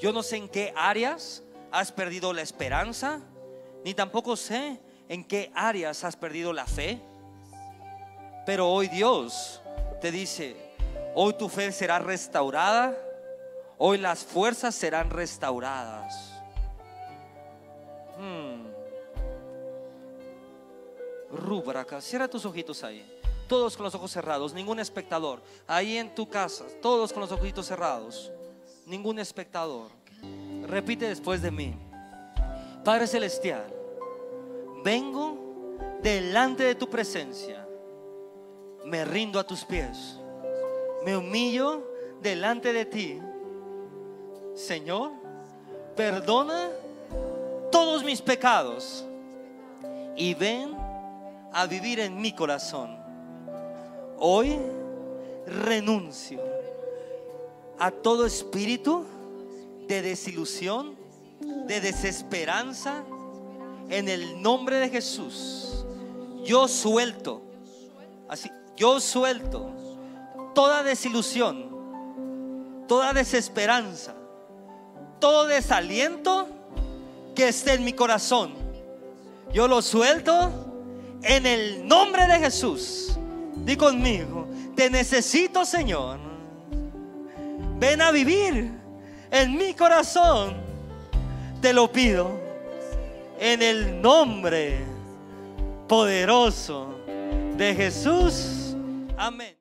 Yo 0.00 0.12
no 0.12 0.22
sé 0.22 0.36
en 0.36 0.48
qué 0.48 0.72
áreas 0.74 1.42
has 1.70 1.92
perdido 1.92 2.32
la 2.32 2.40
esperanza, 2.40 3.20
ni 3.84 3.92
tampoco 3.92 4.34
sé 4.34 4.80
en 5.08 5.24
qué 5.24 5.52
áreas 5.54 6.04
has 6.04 6.16
perdido 6.16 6.54
la 6.54 6.64
fe. 6.66 6.98
Pero 8.46 8.70
hoy 8.70 8.88
Dios 8.88 9.60
te 10.00 10.10
dice, 10.10 10.56
hoy 11.14 11.34
tu 11.34 11.50
fe 11.50 11.70
será 11.70 11.98
restaurada, 11.98 12.96
hoy 13.76 13.98
las 13.98 14.24
fuerzas 14.24 14.74
serán 14.74 15.10
restauradas. 15.10 16.32
Hmm. 18.18 18.68
Rubraca, 21.30 22.00
cierra 22.00 22.26
tus 22.26 22.46
ojitos 22.46 22.82
ahí. 22.82 23.06
Todos 23.46 23.76
con 23.76 23.84
los 23.84 23.94
ojos 23.94 24.10
cerrados, 24.10 24.54
ningún 24.54 24.80
espectador. 24.80 25.42
Ahí 25.66 25.98
en 25.98 26.14
tu 26.14 26.26
casa, 26.28 26.64
todos 26.80 27.12
con 27.12 27.20
los 27.20 27.32
ojitos 27.32 27.66
cerrados. 27.66 28.32
Ningún 28.90 29.20
espectador. 29.20 29.88
Repite 30.66 31.08
después 31.08 31.40
de 31.40 31.52
mí. 31.52 31.76
Padre 32.84 33.06
Celestial, 33.06 33.72
vengo 34.82 35.76
delante 36.02 36.64
de 36.64 36.74
tu 36.74 36.90
presencia. 36.90 37.64
Me 38.84 39.04
rindo 39.04 39.38
a 39.38 39.46
tus 39.46 39.64
pies. 39.64 40.18
Me 41.04 41.16
humillo 41.16 41.88
delante 42.20 42.72
de 42.72 42.84
ti. 42.84 43.20
Señor, 44.56 45.12
perdona 45.94 46.70
todos 47.70 48.02
mis 48.02 48.20
pecados 48.20 49.04
y 50.16 50.34
ven 50.34 50.76
a 51.52 51.64
vivir 51.66 52.00
en 52.00 52.20
mi 52.20 52.32
corazón. 52.32 52.98
Hoy 54.18 54.58
renuncio 55.46 56.49
a 57.80 57.90
todo 57.90 58.26
espíritu 58.26 59.06
de 59.88 60.02
desilusión, 60.02 60.94
de 61.66 61.80
desesperanza, 61.80 63.02
en 63.88 64.08
el 64.08 64.40
nombre 64.40 64.76
de 64.76 64.90
Jesús. 64.90 65.84
Yo 66.44 66.68
suelto, 66.68 67.42
así, 68.28 68.50
yo 68.76 69.00
suelto 69.00 69.70
toda 70.54 70.82
desilusión, 70.82 71.70
toda 72.86 73.14
desesperanza, 73.14 74.14
todo 75.18 75.46
desaliento 75.46 76.48
que 77.34 77.48
esté 77.48 77.74
en 77.74 77.84
mi 77.84 77.94
corazón. 77.94 78.52
Yo 79.54 79.66
lo 79.66 79.80
suelto 79.80 80.50
en 81.22 81.46
el 81.46 81.88
nombre 81.88 82.26
de 82.26 82.38
Jesús. 82.38 83.18
Di 83.56 83.76
conmigo, 83.76 84.46
te 84.76 84.90
necesito 84.90 85.64
Señor. 85.64 86.29
Ven 87.80 88.02
a 88.02 88.10
vivir 88.10 88.70
en 89.30 89.56
mi 89.56 89.72
corazón. 89.72 90.54
Te 91.62 91.72
lo 91.72 91.90
pido 91.90 92.38
en 93.38 93.62
el 93.62 94.02
nombre 94.02 94.84
poderoso 95.88 96.94
de 97.56 97.74
Jesús. 97.74 98.76
Amén. 99.16 99.59